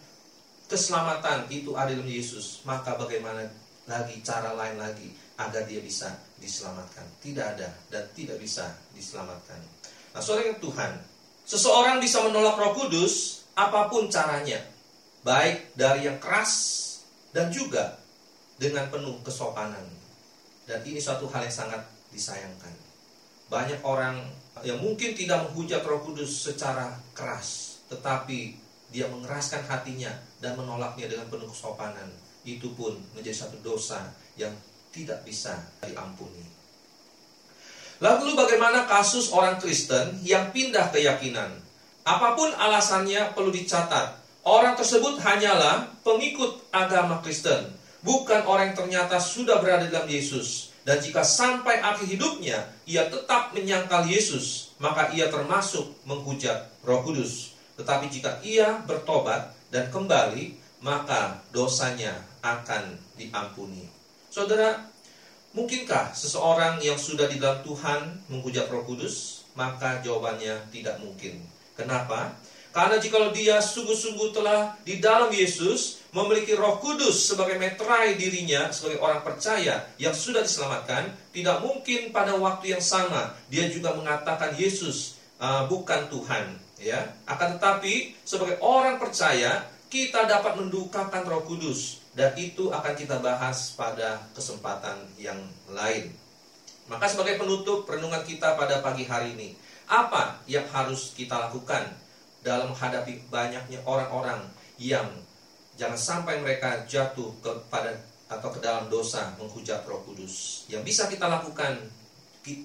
[0.70, 3.42] keselamatan itu ada Yesus, maka bagaimana
[3.88, 7.06] lagi cara lain lagi agar dia bisa diselamatkan?
[7.22, 9.58] Tidak ada dan tidak bisa diselamatkan.
[10.14, 10.92] Nah, saudara Tuhan,
[11.44, 14.62] seseorang bisa menolak Roh Kudus apa pun caranya,
[15.26, 16.76] baik dari yang keras
[17.34, 17.98] dan juga
[18.58, 19.86] dengan penuh kesopanan.
[20.68, 21.82] Dan ini suatu hal yang sangat
[22.12, 22.74] disayangkan.
[23.48, 24.20] Banyak orang
[24.66, 28.58] yang mungkin tidak menghujat Roh Kudus secara keras, tetapi
[28.88, 32.08] dia mengeraskan hatinya dan menolaknya dengan penuh kesopanan.
[32.44, 34.08] Itu pun menjadi satu dosa
[34.40, 34.52] yang
[34.98, 35.54] tidak bisa
[35.86, 36.42] diampuni.
[38.02, 41.50] Lalu bagaimana kasus orang Kristen yang pindah keyakinan?
[42.02, 44.18] Apa pun alasannya perlu dicatat.
[44.46, 50.72] Orang tersebut hanyalah pengikut agama Kristen, bukan orang yang ternyata sudah berada dalam Yesus.
[50.86, 57.52] Dan jika sampai akhir hidupnya ia tetap menyangkal Yesus, maka ia termasuk menghujat Roh Kudus.
[57.76, 63.97] Tetapi jika ia bertobat dan kembali, maka dosanya akan diampuni.
[64.38, 64.86] Saudara,
[65.50, 69.42] mungkinkah seseorang yang sudah di dalam Tuhan menghujat Roh Kudus?
[69.58, 71.42] Maka jawabannya tidak mungkin.
[71.74, 72.38] Kenapa?
[72.70, 79.02] Karena jikalau dia sungguh-sungguh telah di dalam Yesus memiliki Roh Kudus sebagai meterai dirinya sebagai
[79.02, 85.18] orang percaya yang sudah diselamatkan, tidak mungkin pada waktu yang sama dia juga mengatakan Yesus
[85.42, 87.10] uh, bukan Tuhan, ya.
[87.26, 93.78] Akan tetapi sebagai orang percaya kita dapat mendukakan Roh Kudus dan itu akan kita bahas
[93.78, 95.38] pada kesempatan yang
[95.70, 96.10] lain.
[96.90, 99.54] Maka sebagai penutup renungan kita pada pagi hari ini,
[99.86, 101.86] apa yang harus kita lakukan
[102.42, 104.50] dalam menghadapi banyaknya orang-orang
[104.82, 105.06] yang
[105.78, 107.94] jangan sampai mereka jatuh kepada
[108.26, 110.66] atau ke dalam dosa menghujat Roh Kudus.
[110.66, 111.86] Yang bisa kita lakukan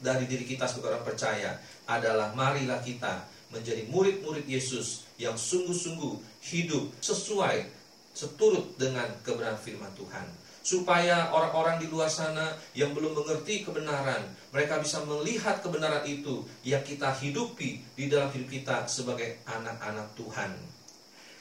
[0.02, 3.22] dari diri kita sebagai orang percaya adalah marilah kita
[3.54, 7.83] menjadi murid-murid Yesus yang sungguh-sungguh hidup sesuai
[8.14, 10.26] seturut dengan kebenaran firman Tuhan
[10.64, 14.24] supaya orang-orang di luar sana yang belum mengerti kebenaran,
[14.56, 20.56] mereka bisa melihat kebenaran itu yang kita hidupi di dalam hidup kita sebagai anak-anak Tuhan.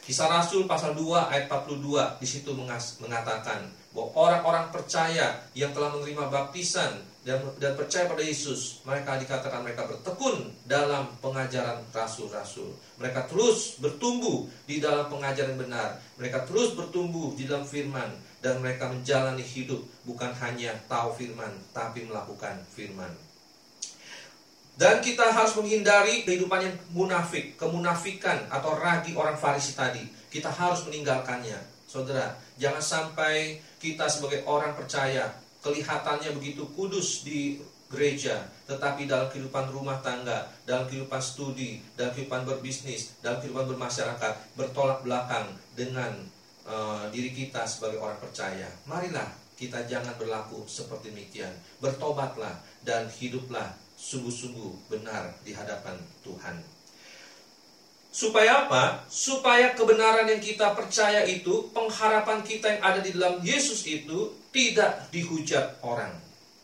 [0.02, 2.50] Kisah Rasul pasal 2 ayat 42 di situ
[2.98, 9.62] mengatakan bahwa orang-orang percaya yang telah menerima baptisan dan, dan percaya pada Yesus, mereka dikatakan
[9.62, 12.74] mereka bertekun dalam pengajaran rasul-rasul.
[12.98, 16.02] Mereka terus bertumbuh di dalam pengajaran benar.
[16.18, 18.10] Mereka terus bertumbuh di dalam firman
[18.42, 23.14] dan mereka menjalani hidup bukan hanya tahu firman tapi melakukan firman.
[24.74, 30.02] Dan kita harus menghindari kehidupan yang munafik, kemunafikan atau ragi orang Farisi tadi.
[30.26, 31.70] Kita harus meninggalkannya.
[31.86, 35.28] Saudara, jangan sampai kita sebagai orang percaya
[35.62, 42.48] kelihatannya begitu kudus di gereja, tetapi dalam kehidupan rumah tangga, dalam kehidupan studi, dalam kehidupan
[42.48, 46.10] berbisnis, dalam kehidupan bermasyarakat, bertolak belakang dengan
[46.64, 48.66] uh, diri kita sebagai orang percaya.
[48.88, 49.28] Marilah
[49.60, 51.52] kita jangan berlaku seperti demikian.
[51.84, 56.71] Bertobatlah dan hiduplah sungguh-sungguh benar di hadapan Tuhan.
[58.12, 59.08] Supaya apa?
[59.08, 65.08] Supaya kebenaran yang kita percaya itu, pengharapan kita yang ada di dalam Yesus itu tidak
[65.08, 66.12] dihujat orang.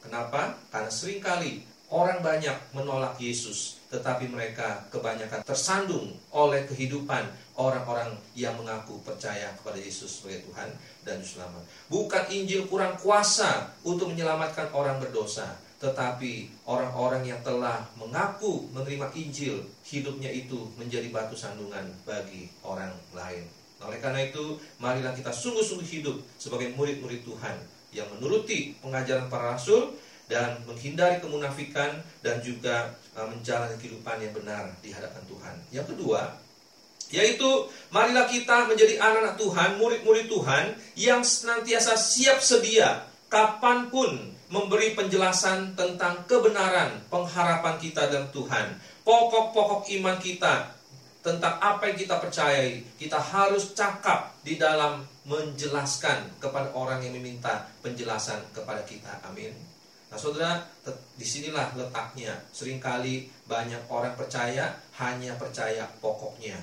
[0.05, 0.61] Kenapa?
[0.69, 7.25] Karena sering kali orang banyak menolak Yesus, tetapi mereka kebanyakan tersandung oleh kehidupan
[7.57, 10.69] orang-orang yang mengaku percaya kepada Yesus sebagai Tuhan
[11.09, 11.65] dan Selamat.
[11.89, 19.63] Bukan Injil kurang kuasa untuk menyelamatkan orang berdosa, tetapi orang-orang yang telah mengaku menerima Injil,
[19.87, 23.47] hidupnya itu menjadi batu sandungan bagi orang lain.
[23.79, 27.57] Nah, oleh karena itu, marilah kita sungguh-sungguh hidup sebagai murid-murid Tuhan
[27.95, 29.95] yang menuruti pengajaran para rasul
[30.27, 35.55] dan menghindari kemunafikan dan juga uh, menjalani kehidupan yang benar di hadapan Tuhan.
[35.71, 36.21] Yang kedua,
[37.09, 37.49] yaitu
[37.95, 40.65] marilah kita menjadi anak-anak Tuhan, murid-murid Tuhan
[40.99, 48.81] yang senantiasa siap sedia kapan pun memberi penjelasan tentang kebenaran pengharapan kita dalam Tuhan.
[49.05, 50.73] Pokok-pokok iman kita
[51.21, 57.69] tentang apa yang kita percayai, kita harus cakap di dalam menjelaskan kepada orang yang meminta
[57.85, 59.13] penjelasan kepada kita.
[59.29, 59.53] Amin.
[60.09, 62.33] Nah, saudara, di sinilah letaknya.
[62.49, 66.57] Seringkali banyak orang percaya hanya percaya pokoknya.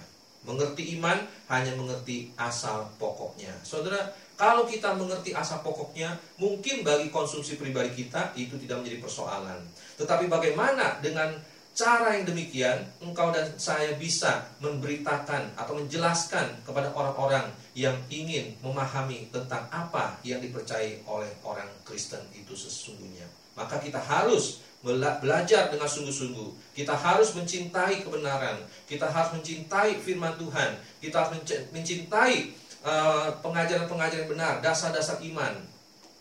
[0.46, 1.22] Mengerti iman
[1.54, 3.54] hanya mengerti asal pokoknya.
[3.62, 4.02] Saudara,
[4.36, 9.60] kalau kita mengerti asal pokoknya, mungkin bagi konsumsi pribadi kita itu tidak menjadi persoalan.
[9.96, 11.32] Tetapi bagaimana dengan
[11.76, 19.28] cara yang demikian, engkau dan saya bisa memberitakan atau menjelaskan kepada orang-orang yang ingin memahami
[19.32, 23.28] tentang apa yang dipercayai oleh orang Kristen itu sesungguhnya.
[23.56, 26.78] Maka kita harus belajar dengan sungguh-sungguh.
[26.78, 28.62] Kita harus mencintai kebenaran.
[28.86, 30.78] Kita harus mencintai firman Tuhan.
[31.02, 31.42] Kita harus
[31.74, 32.54] mencintai
[32.86, 35.58] Eh, pengajaran-pengajaran benar, dasar-dasar iman.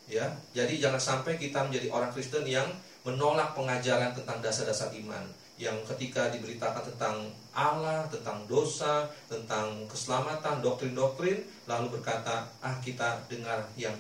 [0.09, 2.65] Ya, jadi jangan sampai kita menjadi orang Kristen yang
[3.05, 5.29] menolak pengajaran tentang dasar-dasar iman
[5.61, 13.69] yang ketika diberitakan tentang Allah, tentang dosa, tentang keselamatan, doktrin-doktrin, lalu berkata, ah kita dengar
[13.77, 13.95] yang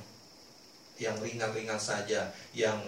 [0.97, 2.81] yang ringan-ringan saja, yang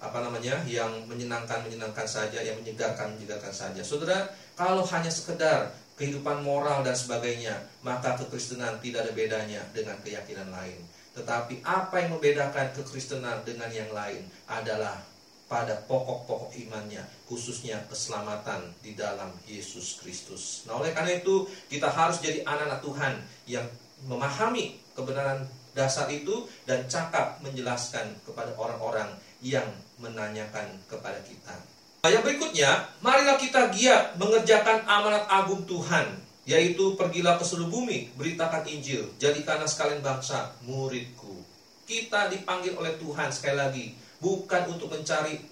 [0.00, 3.84] apa namanya, yang menyenangkan menyenangkan saja, yang menyegarkan menyegarkan saja.
[3.84, 5.68] Saudara, kalau hanya sekedar
[6.00, 10.80] kehidupan moral dan sebagainya, maka kekristenan tidak ada bedanya dengan keyakinan lain.
[11.12, 15.04] Tetapi apa yang membedakan kekristenan dengan yang lain adalah
[15.44, 20.64] pada pokok-pokok imannya, khususnya keselamatan di dalam Yesus Kristus.
[20.64, 23.14] Nah, oleh karena itu, kita harus jadi anak-anak Tuhan
[23.50, 23.66] yang
[24.08, 25.44] memahami kebenaran
[25.76, 29.10] dasar itu dan cakap menjelaskan kepada orang-orang
[29.44, 29.66] yang
[30.00, 31.54] menanyakan kepada kita.
[32.00, 36.16] Nah, yang berikutnya, marilah kita giat mengerjakan amanat agung Tuhan,
[36.48, 41.44] yaitu pergilah ke seluruh bumi, beritakan Injil, jadikanlah sekalian bangsa muridku.
[41.84, 43.86] Kita dipanggil oleh Tuhan sekali lagi,
[44.16, 45.44] bukan untuk mencari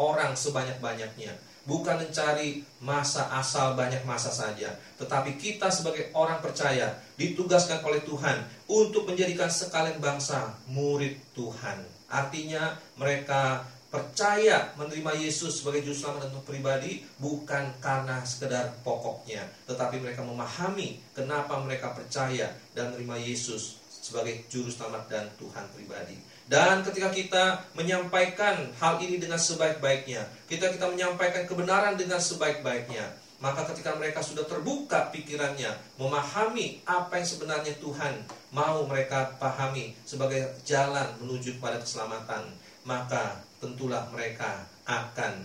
[0.00, 1.36] orang sebanyak-banyaknya,
[1.68, 8.40] bukan mencari masa asal banyak masa saja, tetapi kita sebagai orang percaya ditugaskan oleh Tuhan
[8.72, 11.84] untuk menjadikan sekalian bangsa murid Tuhan.
[12.08, 19.98] Artinya mereka percaya menerima Yesus sebagai juru selamat dan pribadi bukan karena sekedar pokoknya, tetapi
[19.98, 26.16] mereka memahami kenapa mereka percaya dan menerima Yesus sebagai juru selamat dan Tuhan pribadi.
[26.50, 27.44] Dan ketika kita
[27.78, 33.06] menyampaikan hal ini dengan sebaik-baiknya, kita kita menyampaikan kebenaran dengan sebaik-baiknya,
[33.38, 40.58] maka ketika mereka sudah terbuka pikirannya, memahami apa yang sebenarnya Tuhan mau mereka pahami sebagai
[40.66, 42.50] jalan menuju kepada keselamatan,
[42.84, 45.44] maka tentulah mereka akan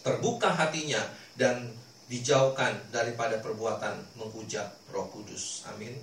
[0.00, 1.00] terbuka hatinya
[1.36, 1.72] dan
[2.10, 5.62] dijauhkan daripada perbuatan menghujat Roh Kudus.
[5.70, 5.94] Amin.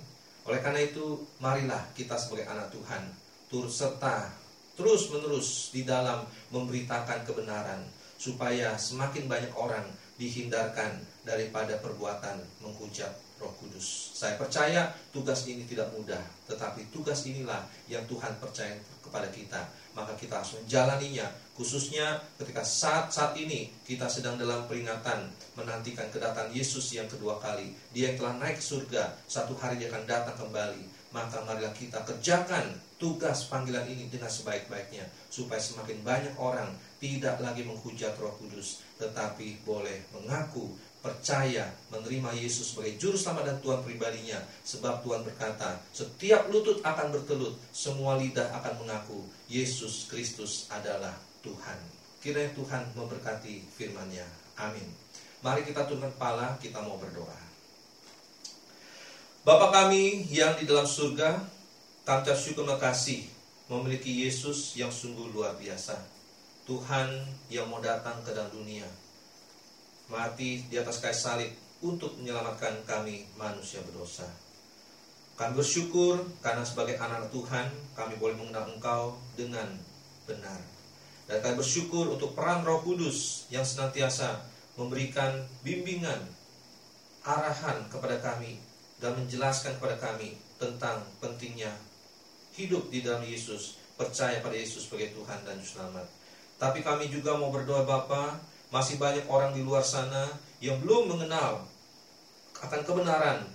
[0.48, 3.04] Oleh karena itu, marilah kita sebagai anak Tuhan
[3.52, 4.32] turut serta
[4.78, 6.24] terus-menerus di dalam
[6.54, 7.84] memberitakan kebenaran
[8.16, 9.84] supaya semakin banyak orang
[10.16, 14.16] dihindarkan daripada perbuatan menghujat Roh Kudus.
[14.18, 18.74] Saya percaya tugas ini tidak mudah, tetapi tugas inilah yang Tuhan percaya
[19.04, 21.26] kepada kita maka kita harus menjalaninya
[21.58, 25.26] khususnya ketika saat saat ini kita sedang dalam peringatan
[25.58, 27.74] menantikan kedatangan Yesus yang kedua kali.
[27.90, 31.10] Dia yang telah naik surga satu hari dia akan datang kembali.
[31.10, 37.62] Maka marilah kita kerjakan tugas panggilan ini dengan sebaik-baiknya supaya semakin banyak orang tidak lagi
[37.66, 40.74] menghujat Roh Kudus tetapi boleh mengaku
[41.08, 47.16] percaya menerima Yesus sebagai juru selamat dan Tuhan pribadinya sebab Tuhan berkata setiap lutut akan
[47.16, 51.80] bertelut semua lidah akan mengaku Yesus Kristus adalah Tuhan.
[52.20, 54.28] Kiranya Tuhan memberkati firman-Nya.
[54.60, 54.84] Amin.
[55.40, 57.40] Mari kita tundukkan kepala kita mau berdoa.
[59.48, 61.40] Bapa kami yang di dalam surga
[62.04, 63.24] kami syukur kasih
[63.72, 65.96] memiliki Yesus yang sungguh luar biasa.
[66.68, 68.84] Tuhan yang mau datang ke dalam dunia
[70.08, 71.50] mati di atas kayu salib
[71.84, 74.26] untuk menyelamatkan kami manusia berdosa.
[75.38, 79.70] Kami bersyukur karena sebagai anak Tuhan kami boleh mengenal Engkau dengan
[80.26, 80.58] benar.
[81.30, 84.42] Dan kami bersyukur untuk peran Roh Kudus yang senantiasa
[84.74, 86.18] memberikan bimbingan,
[87.22, 88.58] arahan kepada kami
[88.98, 91.70] dan menjelaskan kepada kami tentang pentingnya
[92.58, 96.02] hidup di dalam Yesus, percaya pada Yesus sebagai Tuhan dan Juru.
[96.58, 100.28] Tapi kami juga mau berdoa Bapa, masih banyak orang di luar sana
[100.60, 101.64] yang belum mengenal
[102.58, 103.46] akan kebenaran,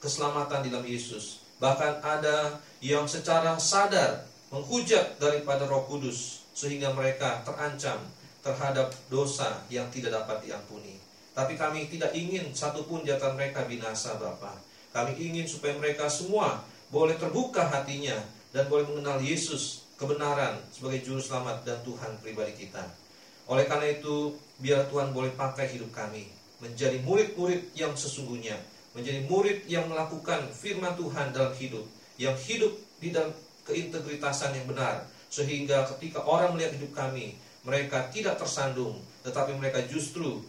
[0.00, 1.44] keselamatan di dalam Yesus.
[1.60, 8.00] Bahkan ada yang secara sadar menghujat daripada Roh Kudus sehingga mereka terancam
[8.40, 10.96] terhadap dosa yang tidak dapat diampuni.
[11.36, 14.56] Tapi kami tidak ingin satupun di antara mereka binasa Bapa.
[14.96, 18.16] Kami ingin supaya mereka semua boleh terbuka hatinya
[18.56, 23.05] dan boleh mengenal Yesus kebenaran sebagai juru selamat dan Tuhan pribadi kita.
[23.46, 26.26] Oleh karena itu, biar Tuhan boleh pakai hidup kami
[26.56, 28.56] menjadi murid-murid yang sesungguhnya,
[28.96, 31.84] menjadi murid yang melakukan firman Tuhan dalam hidup,
[32.16, 33.28] yang hidup di dalam
[33.68, 40.40] keintegritasan yang benar, sehingga ketika orang melihat hidup kami, mereka tidak tersandung, tetapi mereka justru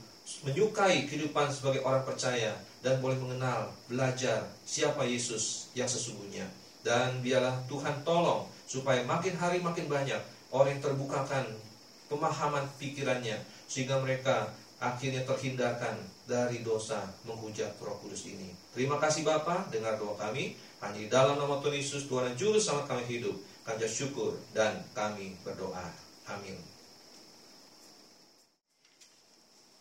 [0.48, 6.48] menyukai kehidupan sebagai orang percaya dan boleh mengenal, belajar siapa Yesus yang sesungguhnya.
[6.86, 10.22] Dan biarlah Tuhan tolong supaya makin hari makin banyak
[10.56, 11.44] orang yang terbukakan
[12.08, 15.96] pemahaman pikirannya sehingga mereka akhirnya terhindarkan
[16.28, 18.52] dari dosa menghujat Roh Kudus ini.
[18.76, 20.60] Terima kasih Bapa, dengar doa kami.
[20.84, 23.34] Hanya di dalam nama Tuhan Yesus, Tuhan dan Juru Selamat kami hidup.
[23.66, 25.90] Kami syukur dan kami berdoa.
[26.30, 26.56] Amin.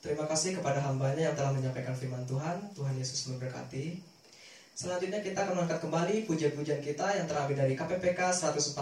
[0.01, 2.71] Terima kasih kepada hambanya yang telah menyampaikan firman Tuhan.
[2.79, 3.99] Tuhan Yesus memberkati.
[4.77, 8.77] Selanjutnya kita akan mengangkat kembali pujian-pujian kita yang terambil dari KPPK 140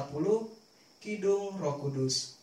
[1.01, 2.34] Kidung Roh Kudus.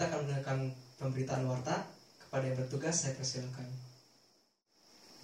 [0.00, 0.58] Kita akan mendengarkan
[0.96, 1.76] pemberitaan warta.
[2.24, 3.68] Kepada yang bertugas saya persilakan.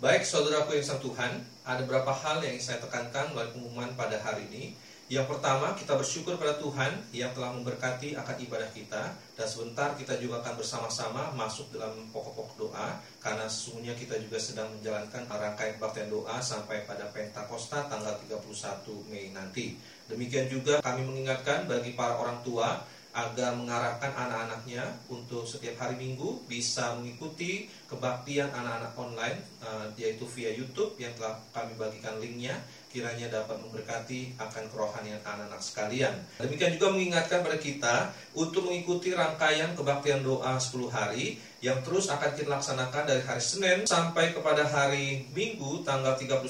[0.04, 1.32] Baik saudaraku yang sang Tuhan,
[1.64, 4.76] ada beberapa hal yang saya tekankan melalui pengumuman pada hari ini.
[5.08, 10.20] Yang pertama, kita bersyukur pada Tuhan yang telah memberkati akan ibadah kita dan sebentar kita
[10.20, 16.12] juga akan bersama-sama masuk dalam pokok-pokok doa karena sesungguhnya kita juga sedang menjalankan rangkaian kebaktian
[16.12, 19.80] doa sampai pada Pentakosta tanggal 31 Mei nanti.
[20.10, 22.82] Demikian juga kami mengingatkan bagi para orang tua
[23.16, 30.52] agar mengarahkan anak-anaknya untuk setiap hari Minggu bisa mengikuti kebaktian anak-anak online eh, yaitu via
[30.52, 32.60] YouTube yang telah kami bagikan linknya
[32.92, 36.16] kiranya dapat memberkati akan kerohanian anak-anak sekalian.
[36.40, 42.32] Demikian juga mengingatkan pada kita untuk mengikuti rangkaian kebaktian doa 10 hari yang terus akan
[42.32, 46.40] kita laksanakan dari hari Senin sampai kepada hari Minggu tanggal 31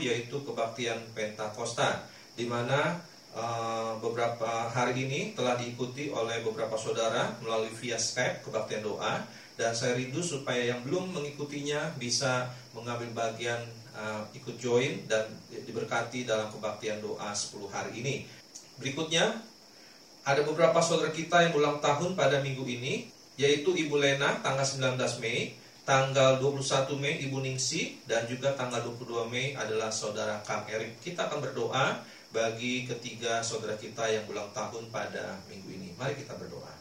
[0.00, 2.04] yaitu kebaktian Pentakosta
[2.36, 3.00] di mana
[3.34, 9.26] Uh, beberapa hari ini telah diikuti oleh beberapa saudara melalui via Skype kebaktian doa
[9.58, 12.46] dan saya rindu supaya yang belum mengikutinya bisa
[12.78, 13.58] mengambil bagian
[13.90, 18.14] uh, ikut join dan diberkati dalam kebaktian doa 10 hari ini.
[18.78, 19.42] Berikutnya
[20.22, 24.94] ada beberapa saudara kita yang ulang tahun pada minggu ini yaitu Ibu Lena tanggal 19
[25.18, 31.02] Mei, tanggal 21 Mei Ibu Ningsi dan juga tanggal 22 Mei adalah saudara Kang Erik.
[31.02, 35.94] Kita akan berdoa bagi ketiga saudara kita yang ulang tahun pada minggu ini.
[35.94, 36.74] Mari kita berdoa.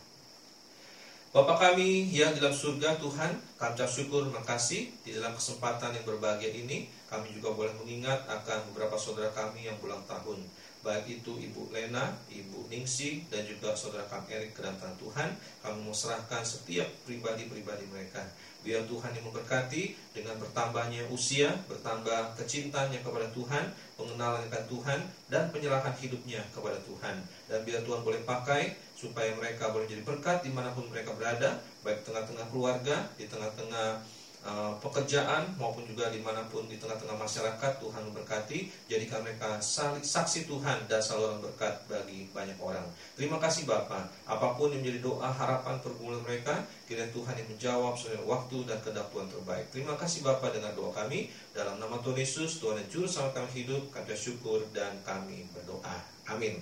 [1.33, 6.05] Bapak kami yang di dalam surga Tuhan, kami ucap syukur makasih di dalam kesempatan yang
[6.05, 10.41] berbahagia ini kami juga boleh mengingat akan beberapa saudara kami yang ulang tahun
[10.83, 15.29] baik itu Ibu Lena, Ibu Ningsi dan juga saudara Kang Erik kedatangan Tuhan
[15.63, 18.19] kami mau serahkan setiap pribadi-pribadi mereka
[18.63, 25.51] biar Tuhan yang memberkati dengan bertambahnya usia, bertambah kecintaannya kepada Tuhan, pengenalan akan Tuhan dan
[25.51, 27.15] penyerahan hidupnya kepada Tuhan.
[27.51, 31.59] Dan biar Tuhan boleh pakai supaya mereka boleh jadi berkat di mana pun mereka berada,
[31.83, 33.99] baik tengah-tengah keluarga, di tengah-tengah
[34.43, 38.59] uh, pekerjaan maupun juga di mana pun di tengah-tengah masyarakat Tuhan memberkati.
[38.91, 39.57] Jadikan mereka
[40.03, 42.83] saksi Tuhan dan saluran berkat bagi banyak orang.
[43.15, 44.11] Terima kasih Bapak.
[44.27, 48.77] Apa pun yang menjadi doa harapan pergumulan mereka kiranya Tuhan yang menjawab sesuai waktu dan
[48.83, 49.65] kehendak Tuhan terbaik.
[49.71, 50.51] Terima kasih Bapak.
[50.53, 51.31] Dengan doa kami.
[51.55, 55.97] Dalam nama Tuhan Yesus Tuhan yang juru selamat kami hidup kami syukur dan kami berdoa.
[56.29, 56.61] Amin.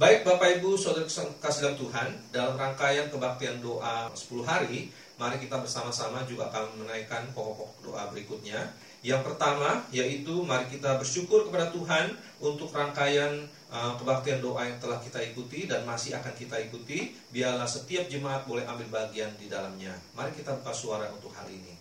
[0.00, 1.04] Baik Bapak Ibu Saudara
[1.44, 4.88] kasih dalam Tuhan Dalam rangkaian kebaktian doa 10 hari
[5.20, 8.72] Mari kita bersama-sama juga akan menaikkan pokok-pokok doa berikutnya.
[9.04, 15.00] Yang pertama yaitu mari kita bersyukur kepada Tuhan Untuk rangkaian uh, kebaktian doa yang telah
[15.00, 17.12] kita ikuti Dan masih akan kita ikuti.
[17.28, 19.92] Biarlah setiap jemaat boleh ambil bagian di dalamnya.
[20.16, 21.76] Mari kita buka suara untuk hal ini.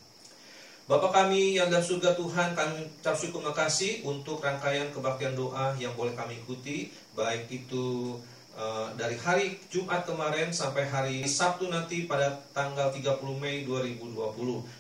[0.90, 5.94] Bapak kami yang dalam surga Tuhan, kami ucap syukur makasih untuk rangkaian kebaktian doa yang
[5.94, 8.18] boleh kami ikuti, baik itu
[8.60, 14.20] uh, dari hari Jumat kemarin sampai hari Sabtu nanti pada tanggal 30 Mei 2020.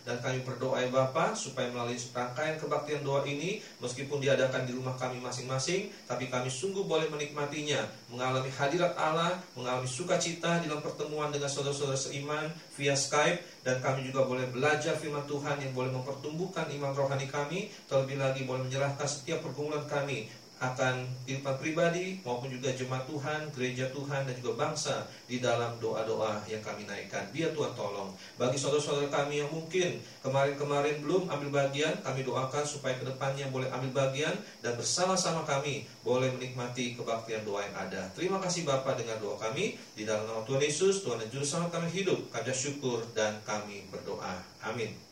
[0.03, 4.99] Dan kami berdoa ya Bapak supaya melalui rangkaian kebaktian doa ini, meskipun diadakan di rumah
[4.99, 11.47] kami masing-masing, tapi kami sungguh boleh menikmatinya, mengalami hadirat Allah, mengalami sukacita dalam pertemuan dengan
[11.47, 16.91] saudara-saudara seiman via Skype, dan kami juga boleh belajar firman Tuhan yang boleh mempertumbuhkan iman
[16.91, 20.27] rohani kami, terlebih lagi boleh menyerahkan setiap pergumulan kami
[20.59, 26.43] akan kehidupan pribadi maupun juga jemaat Tuhan, gereja Tuhan dan juga bangsa di dalam doa-doa
[26.51, 27.31] yang kami naikkan.
[27.31, 28.11] Biar Tuhan tolong.
[28.35, 33.71] Bagi saudara-saudara kami yang mungkin kemarin-kemarin belum ambil bagian, kami doakan supaya ke depannya boleh
[33.71, 38.11] ambil bagian dan bersama-sama kami boleh menikmati kebaktian doa yang ada.
[38.11, 41.79] Terima kasih Bapak dengan doa kami di dalam nama Tuhan Yesus, Tuhan dan Juru Selamat
[41.79, 42.19] kami hidup.
[42.35, 44.43] Kami syukur dan kami berdoa.
[44.59, 45.08] Amin.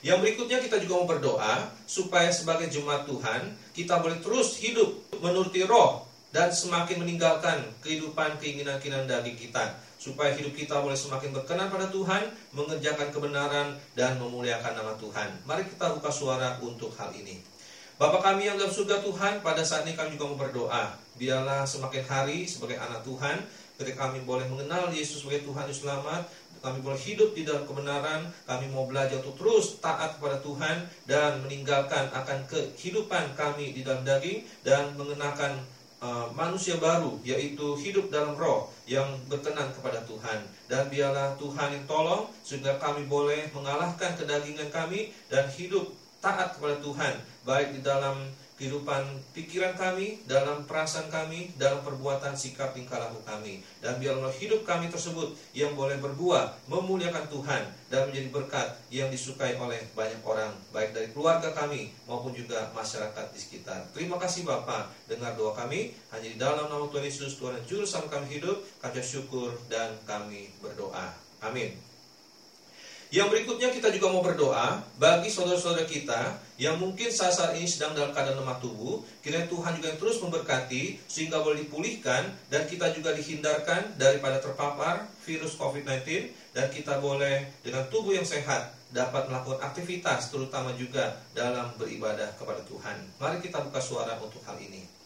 [0.00, 4.88] Yang berikutnya kita juga mau berdoa supaya sebagai jemaat Tuhan kita boleh terus hidup
[5.20, 11.68] menuruti roh dan semakin meninggalkan kehidupan keinginan-keinginan daging kita supaya hidup kita boleh semakin berkenan
[11.68, 15.44] pada Tuhan, mengerjakan kebenaran dan memuliakan nama Tuhan.
[15.44, 17.44] Mari kita buka suara untuk hal ini.
[18.00, 20.96] Bapak kami yang dalam surga Tuhan, pada saat ini kami juga mau berdoa.
[21.20, 23.44] Biarlah semakin hari sebagai anak Tuhan,
[23.76, 26.24] ketika kami boleh mengenal Yesus sebagai Tuhan yang selamat,
[26.60, 31.40] kami boleh hidup di dalam kebenaran, kami mau belajar untuk terus taat kepada Tuhan dan
[31.44, 35.64] meninggalkan akan kehidupan kami di dalam daging dan mengenakan
[36.04, 40.44] uh, manusia baru yaitu hidup dalam roh yang berkenan kepada Tuhan.
[40.68, 45.88] Dan biarlah Tuhan yang tolong sehingga kami boleh mengalahkan kedagingan kami dan hidup
[46.20, 47.14] taat kepada Tuhan
[47.48, 48.20] baik di dalam
[48.60, 53.64] kehidupan pikiran kami, dalam perasaan kami, dalam perbuatan sikap tingkah laku kami.
[53.80, 59.56] Dan biarlah hidup kami tersebut yang boleh berbuah, memuliakan Tuhan, dan menjadi berkat yang disukai
[59.56, 63.80] oleh banyak orang, baik dari keluarga kami maupun juga masyarakat di sekitar.
[63.96, 67.88] Terima kasih Bapak, dengar doa kami, hanya di dalam nama Tuhan Yesus, Tuhan dan Juru
[67.88, 71.16] Selamat kami hidup, kami syukur dan kami berdoa.
[71.40, 71.89] Amin.
[73.10, 77.90] Yang berikutnya kita juga mau berdoa bagi saudara-saudara kita yang mungkin saat saat ini sedang
[77.90, 83.10] dalam keadaan lemah tubuh, kiranya Tuhan juga terus memberkati sehingga boleh dipulihkan dan kita juga
[83.10, 90.30] dihindarkan daripada terpapar virus COVID-19 dan kita boleh dengan tubuh yang sehat dapat melakukan aktivitas
[90.30, 92.94] terutama juga dalam beribadah kepada Tuhan.
[93.18, 94.99] Mari kita buka suara untuk hal ini.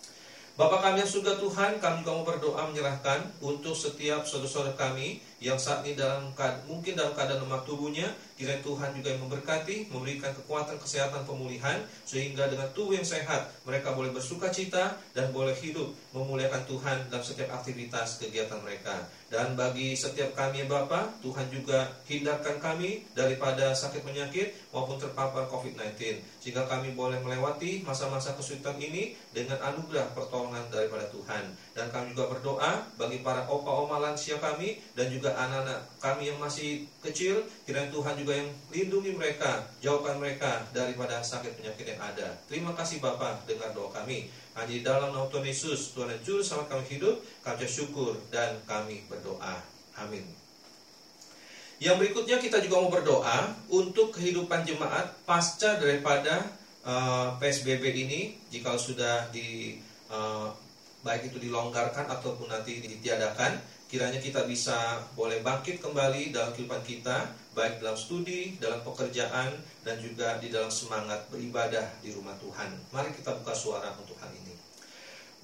[0.55, 5.82] Bapak kami yang surga Tuhan, kami mau berdoa menyerahkan untuk setiap saudara-saudara kami yang saat
[5.82, 6.30] ini dalam
[6.70, 12.51] mungkin dalam keadaan lemah tubuhnya, kiranya Tuhan juga yang memberkati, memberikan kekuatan kesehatan pemulihan sehingga
[12.51, 17.55] dengan tubuh yang sehat mereka boleh bersuka cita dan boleh hidup memuliakan Tuhan dalam setiap
[17.55, 19.07] aktivitas kegiatan mereka.
[19.35, 25.51] Dan bagi setiap kami ya Bapak, Tuhan juga hindarkan kami daripada sakit penyakit maupun terpapar
[25.51, 31.51] COVID-19 sehingga kami boleh melewati masa-masa kesulitan ini dengan anugerah pertolongan daripada Tuhan.
[31.74, 36.87] Dan kami juga berdoa bagi para opa-oma lansia kami dan juga anak-anak kami yang masih
[37.05, 42.32] kecil, kiranya Tuhan juga yang lindungi mereka, jauhkan mereka daripada sakit penyakit yang ada.
[42.48, 44.32] Terima kasih Bapak dengar doa kami.
[44.57, 48.57] Hanya di dalam nama Tuhan Yesus, Tuhan dan Juru sama kami hidup, kami syukur dan
[48.64, 49.61] kami berdoa.
[50.00, 50.24] Amin.
[51.82, 56.40] Yang berikutnya kita juga mau berdoa untuk kehidupan jemaat pasca daripada
[56.86, 59.76] eh, PSBB ini, jika sudah di
[60.09, 60.48] eh,
[61.05, 63.61] baik itu dilonggarkan ataupun nanti ditiadakan,
[63.95, 69.55] kiranya kita bisa boleh bangkit kembali dalam kehidupan kita, baik dalam studi, dalam pekerjaan,
[69.86, 72.74] dan juga di dalam semangat beribadah di rumah Tuhan.
[72.90, 74.51] Mari kita buka suara untuk hal ini.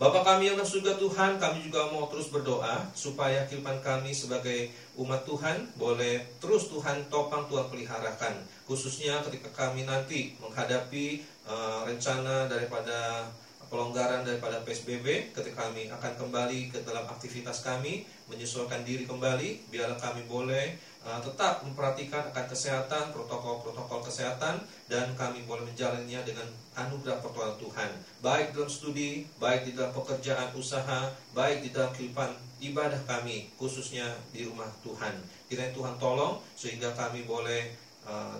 [0.02, 5.22] Bapak kami yang surga Tuhan, kami juga mau terus berdoa supaya kehidupan kami sebagai umat
[5.22, 8.34] Tuhan boleh terus Tuhan topang Tuhan peliharakan.
[8.66, 13.30] Khususnya ketika kami nanti menghadapi eh, rencana daripada
[13.70, 19.94] pelonggaran daripada PSBB, ketika kami akan kembali ke dalam aktivitas kami, menyesuaikan diri kembali, biarlah
[19.94, 20.74] kami boleh
[21.06, 24.58] uh, tetap memperhatikan akan kesehatan, protokol-protokol kesehatan,
[24.90, 27.90] dan kami boleh menjalannya dengan anugerah pertolongan Tuhan.
[28.18, 34.18] Baik dalam studi, baik di dalam pekerjaan usaha, baik di dalam kehidupan ibadah kami, khususnya
[34.34, 35.14] di rumah Tuhan.
[35.46, 37.70] Kiranya Tuhan tolong, sehingga kami boleh
[38.02, 38.34] uh,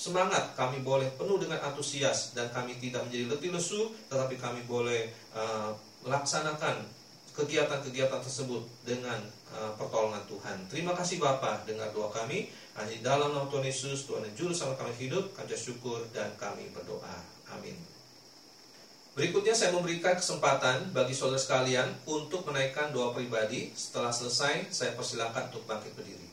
[0.00, 5.12] semangat kami boleh penuh dengan antusias dan kami tidak menjadi letih lesu tetapi kami boleh
[5.36, 5.76] uh,
[6.08, 6.88] melaksanakan
[7.36, 9.20] kegiatan-kegiatan tersebut dengan
[9.52, 10.56] uh, pertolongan Tuhan.
[10.72, 12.48] Terima kasih Bapa dengar doa kami.
[12.80, 16.72] Hanya dalam nama Tuhan Yesus, Tuhan dan Juru sama kami hidup, kami syukur dan kami
[16.72, 17.20] berdoa.
[17.52, 17.76] Amin.
[19.12, 23.68] Berikutnya saya memberikan kesempatan bagi saudara sekalian untuk menaikkan doa pribadi.
[23.76, 26.29] Setelah selesai, saya persilakan untuk bangkit berdiri.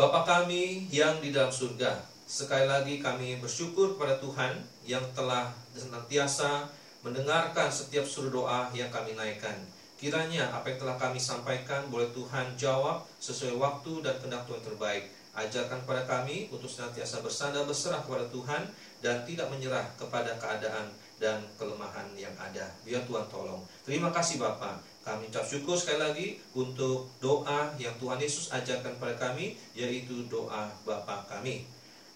[0.00, 1.92] Bapa kami yang di dalam surga,
[2.24, 4.56] sekali lagi kami bersyukur kepada Tuhan
[4.88, 6.72] yang telah senantiasa
[7.04, 9.52] mendengarkan setiap suruh doa yang kami naikkan.
[10.00, 15.04] Kiranya apa yang telah kami sampaikan boleh Tuhan jawab sesuai waktu dan kehendak Tuhan terbaik.
[15.36, 18.72] Ajarkan kepada kami untuk senantiasa bersandar berserah kepada Tuhan
[19.04, 20.88] dan tidak menyerah kepada keadaan
[21.20, 22.72] dan kelemahan yang ada.
[22.88, 23.60] Biar Tuhan tolong.
[23.84, 24.80] Terima kasih Bapak.
[25.00, 30.68] Kami ucap syukur sekali lagi untuk doa yang Tuhan Yesus ajarkan pada kami, yaitu doa
[30.84, 31.64] Bapa kami.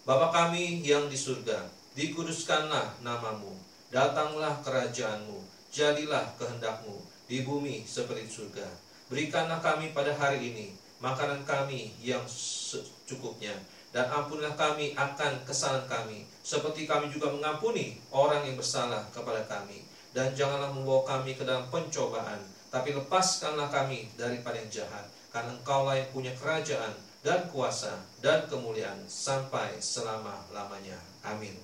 [0.04, 1.64] Bapa kami yang di surga,
[1.96, 3.56] dikuduskanlah namamu,
[3.88, 5.40] datanglah kerajaanmu,
[5.72, 8.68] jadilah kehendakmu di bumi seperti surga.
[9.08, 13.56] Berikanlah kami pada hari ini makanan kami yang secukupnya,
[13.96, 19.84] dan ampunilah kami akan kesalahan kami, seperti kami juga mengampuni orang yang bersalah kepada kami.
[20.14, 22.38] Dan janganlah membawa kami ke dalam pencobaan,
[22.74, 26.90] tapi lepaskanlah kami daripada yang jahat, karena Engkaulah yang punya kerajaan
[27.22, 30.98] dan kuasa dan kemuliaan sampai selama-lamanya.
[31.22, 31.54] Amin.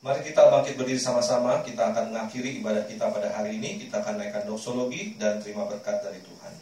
[0.00, 1.60] Mari kita bangkit berdiri sama-sama.
[1.60, 3.84] Kita akan mengakhiri ibadah kita pada hari ini.
[3.84, 6.52] Kita akan naikkan doksologi dan terima berkat dari Tuhan.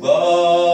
[0.00, 0.67] Bagi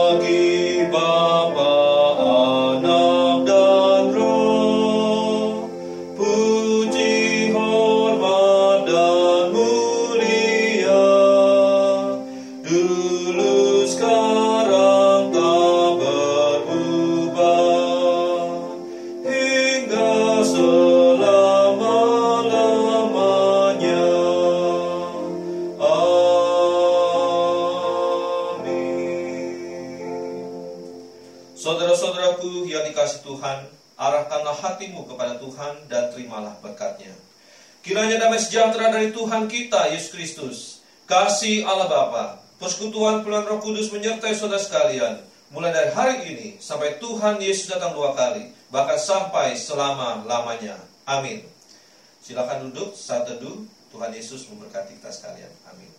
[35.55, 37.15] Tuhan dan terimalah berkatnya.
[37.79, 40.57] Kiranya damai sejahtera dari Tuhan kita, Yesus Kristus,
[41.07, 45.23] kasih Allah Bapa, persekutuan pelayan roh kudus menyertai saudara sekalian,
[45.55, 50.75] mulai dari hari ini sampai Tuhan Yesus datang dua kali, bahkan sampai selama-lamanya.
[51.07, 51.47] Amin.
[52.19, 53.63] Silakan duduk saat teduh.
[53.95, 55.47] Tuhan Yesus memberkati kita sekalian.
[55.71, 55.94] Amin.